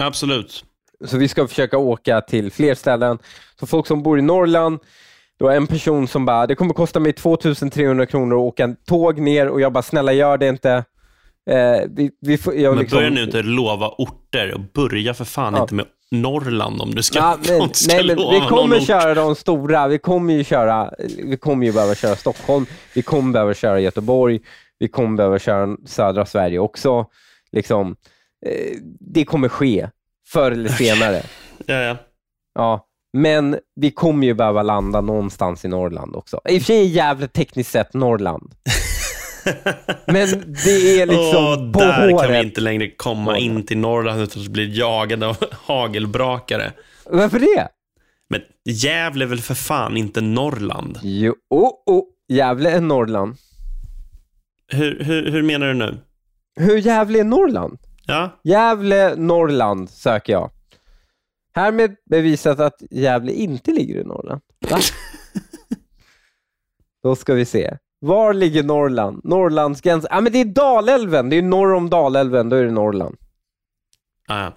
Absolut. 0.00 0.64
Så 1.04 1.18
vi 1.18 1.28
ska 1.28 1.48
försöka 1.48 1.78
åka 1.78 2.20
till 2.20 2.52
fler 2.52 2.74
ställen. 2.74 3.18
Så 3.60 3.66
folk 3.66 3.86
som 3.86 4.02
bor 4.02 4.18
i 4.18 4.22
Norrland, 4.22 4.78
det 5.38 5.44
var 5.44 5.52
en 5.52 5.66
person 5.66 6.08
som 6.08 6.24
bara, 6.24 6.46
det 6.46 6.54
kommer 6.54 6.74
kosta 6.74 7.00
mig 7.00 7.12
2300 7.12 8.06
kronor 8.06 8.36
att 8.36 8.40
åka 8.40 8.64
en 8.64 8.76
tåg 8.76 9.20
ner 9.20 9.48
och 9.48 9.60
jag 9.60 9.72
bara, 9.72 9.82
snälla 9.82 10.12
gör 10.12 10.38
det 10.38 10.48
inte. 10.48 10.84
Eh, 11.50 11.80
vi, 11.88 12.10
vi 12.20 12.38
får, 12.38 12.52
men 12.52 12.78
liksom... 12.78 12.96
börja 12.96 13.10
nu 13.10 13.22
inte 13.22 13.42
lova 13.42 13.88
orter 13.88 14.54
och 14.54 14.60
börja 14.74 15.14
för 15.14 15.24
fan 15.24 15.54
ja. 15.54 15.62
inte 15.62 15.74
med 15.74 15.86
Norrland 16.10 16.80
om 16.80 16.94
du 16.94 17.02
ska, 17.02 17.18
ja, 17.18 17.38
men, 17.48 17.74
ska 17.74 17.94
nej, 17.94 18.06
men 18.06 18.16
Vi 18.16 18.40
kommer 18.48 18.80
köra 18.80 19.14
de 19.14 19.34
stora. 19.36 19.88
Vi 19.88 19.98
kommer 19.98 20.34
ju 20.34 20.44
köra, 20.44 20.92
vi 21.24 21.36
kommer 21.36 21.66
ju 21.66 21.72
behöva 21.72 21.94
köra 21.94 22.16
Stockholm. 22.16 22.66
Vi 22.94 23.02
kommer 23.02 23.32
behöva 23.32 23.54
köra 23.54 23.80
Göteborg. 23.80 24.40
Vi 24.78 24.88
kommer 24.88 25.16
behöva 25.16 25.38
köra 25.38 25.76
södra 25.86 26.26
Sverige 26.26 26.58
också. 26.58 27.06
Liksom, 27.52 27.96
eh, 28.46 28.76
det 29.00 29.24
kommer 29.24 29.48
ske 29.48 29.88
förr 30.28 30.50
eller 30.50 30.70
senare. 30.70 31.22
ja, 31.66 31.74
ja. 31.74 31.96
Ja, 32.54 32.86
men 33.12 33.58
vi 33.76 33.90
kommer 33.90 34.26
ju 34.26 34.34
behöva 34.34 34.62
landa 34.62 35.00
någonstans 35.00 35.64
i 35.64 35.68
Norrland 35.68 36.16
också. 36.16 36.40
I 36.48 36.58
och 36.58 36.62
för 36.62 36.66
sig 36.66 36.80
är 36.80 36.84
Gävle 36.84 37.28
tekniskt 37.28 37.70
sett 37.70 37.94
Norrland. 37.94 38.54
Men 40.06 40.54
det 40.64 41.00
är 41.00 41.06
liksom 41.06 41.44
oh, 41.44 41.72
på 41.72 41.78
Där 41.78 42.10
håret. 42.10 42.20
kan 42.20 42.32
vi 42.32 42.42
inte 42.42 42.60
längre 42.60 42.90
komma 42.90 43.38
in 43.38 43.66
till 43.66 43.78
Norrland 43.78 44.20
utan 44.20 44.42
att 44.42 44.48
bli 44.48 44.78
jagade 44.78 45.26
av 45.26 45.36
hagelbrakare. 45.52 46.72
Varför 47.04 47.38
det? 47.38 47.68
Men 48.28 48.40
Gävle 48.64 49.24
är 49.24 49.28
väl 49.28 49.40
för 49.40 49.54
fan 49.54 49.96
inte 49.96 50.20
Norrland? 50.20 50.98
Jo, 51.02 51.34
oh, 51.50 51.70
oh. 51.86 52.04
Gävle 52.28 52.70
är 52.70 52.80
Norrland. 52.80 53.36
Hur, 54.72 55.04
hur, 55.04 55.30
hur 55.30 55.42
menar 55.42 55.66
du 55.66 55.74
nu? 55.74 55.98
Hur 56.56 56.78
Gävle 56.78 57.20
är 57.20 57.24
Norrland? 57.24 57.78
Ja. 58.06 58.40
Gävle, 58.44 59.14
Norrland 59.16 59.90
söker 59.90 60.32
jag. 60.32 60.50
Härmed 61.54 61.96
bevisat 62.10 62.60
att 62.60 62.82
Gävle 62.90 63.32
inte 63.32 63.70
ligger 63.70 64.00
i 64.00 64.04
Norrland. 64.04 64.40
Va? 64.70 64.78
Då 67.02 67.16
ska 67.16 67.34
vi 67.34 67.44
se. 67.44 67.76
Var 68.02 68.34
ligger 68.34 68.62
Norrland? 68.62 69.20
Norrlandsgränsen? 69.24 70.08
Ja, 70.10 70.20
men 70.20 70.32
det 70.32 70.40
är 70.40 70.44
Dalälven. 70.44 71.30
Det 71.30 71.36
är 71.36 71.42
norr 71.42 71.74
om 71.74 71.90
Dalälven. 71.90 72.48
Då 72.48 72.56
är 72.56 72.64
det 72.64 72.70
Norrland. 72.70 73.16
Ah, 74.28 74.50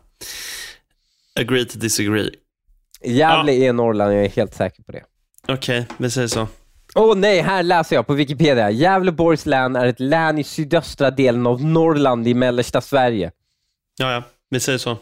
agree 1.39 1.65
to 1.65 1.79
disagree. 1.79 2.29
Gävle 3.03 3.51
ah. 3.51 3.55
är 3.55 3.73
Norrland. 3.73 4.13
Jag 4.13 4.25
är 4.25 4.29
helt 4.29 4.53
säker 4.53 4.83
på 4.83 4.91
det. 4.91 5.03
Okej, 5.47 5.79
okay, 5.81 5.95
vi 5.97 6.09
säger 6.09 6.27
så. 6.27 6.47
Åh 6.95 7.11
oh, 7.11 7.15
nej, 7.15 7.41
här 7.41 7.63
läser 7.63 7.95
jag 7.95 8.07
på 8.07 8.13
Wikipedia. 8.13 8.71
Gävleborgs 8.71 9.45
län 9.45 9.75
är 9.75 9.85
ett 9.85 9.99
län 9.99 10.37
i 10.37 10.43
sydöstra 10.43 11.11
delen 11.11 11.47
av 11.47 11.65
Norrland 11.65 12.27
i 12.27 12.33
mellersta 12.33 12.81
Sverige. 12.81 13.31
Ja, 13.97 14.11
ja. 14.11 14.23
Vi 14.49 14.59
säger 14.59 14.77
så. 14.77 14.97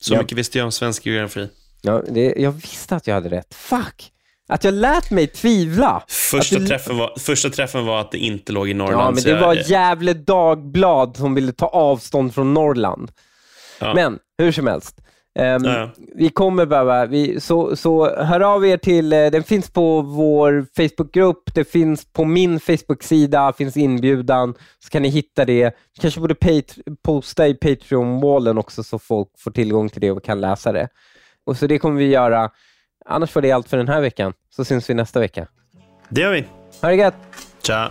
Så 0.00 0.14
ja. 0.14 0.18
mycket 0.18 0.38
visste 0.38 0.58
jag 0.58 0.64
om 0.64 0.72
svensk 0.72 1.06
geografi. 1.06 1.48
Ja, 1.82 2.02
det, 2.08 2.34
jag 2.36 2.52
visste 2.52 2.96
att 2.96 3.06
jag 3.06 3.14
hade 3.14 3.28
rätt. 3.28 3.54
Fuck! 3.54 4.12
Att 4.48 4.64
jag 4.64 4.74
lät 4.74 5.10
mig 5.10 5.26
tvivla. 5.26 6.02
Första, 6.08 6.58
du... 6.58 6.66
träffen 6.66 6.98
var, 6.98 7.18
första 7.18 7.50
träffen 7.50 7.86
var 7.86 8.00
att 8.00 8.10
det 8.10 8.18
inte 8.18 8.52
låg 8.52 8.68
i 8.68 8.74
Norrland. 8.74 9.00
Ja, 9.00 9.10
men 9.10 9.22
det 9.22 9.30
jag... 9.30 9.40
var 9.40 9.54
Gävle 9.54 10.14
Dagblad 10.14 11.16
som 11.16 11.34
ville 11.34 11.52
ta 11.52 11.66
avstånd 11.66 12.34
från 12.34 12.54
Norrland. 12.54 13.10
Ja. 13.80 13.94
Men 13.94 14.18
hur 14.38 14.52
som 14.52 14.66
helst. 14.66 15.00
Um, 15.38 15.64
ja. 15.64 15.90
Vi 16.14 16.28
kommer 16.28 16.66
behöva, 16.66 17.06
vi, 17.06 17.40
så, 17.40 17.76
så 17.76 18.22
hör 18.24 18.40
av 18.40 18.66
er 18.66 18.76
till, 18.76 19.12
uh, 19.12 19.30
den 19.30 19.42
finns 19.42 19.70
på 19.70 20.02
vår 20.02 20.66
Facebookgrupp, 20.76 21.54
det 21.54 21.64
finns 21.64 22.12
på 22.12 22.24
min 22.24 22.60
Facebook-sida, 22.60 23.52
finns 23.52 23.76
inbjudan, 23.76 24.54
så 24.84 24.90
kan 24.90 25.02
ni 25.02 25.08
hitta 25.08 25.44
det. 25.44 25.64
Vi 25.64 26.00
kanske 26.00 26.20
borde 26.20 26.62
posta 27.04 27.48
i 27.48 27.54
Patreon-wallen 27.54 28.58
också 28.58 28.82
så 28.82 28.98
folk 28.98 29.28
får 29.38 29.50
tillgång 29.50 29.88
till 29.88 30.00
det 30.00 30.10
och 30.10 30.24
kan 30.24 30.40
läsa 30.40 30.72
det. 30.72 30.88
Och 31.46 31.56
så 31.56 31.66
Det 31.66 31.78
kommer 31.78 31.98
vi 31.98 32.06
göra. 32.06 32.50
Annars 33.08 33.34
var 33.34 33.42
det 33.42 33.52
allt 33.52 33.68
för 33.68 33.76
den 33.76 33.88
här 33.88 34.00
veckan, 34.00 34.32
så 34.50 34.64
syns 34.64 34.90
vi 34.90 34.94
nästa 34.94 35.20
vecka. 35.20 35.46
Det 36.08 36.20
gör 36.20 36.32
vi. 36.32 36.46
Ha 36.82 36.88
det 36.88 36.94
gött! 36.94 37.14
Ciao! 37.62 37.90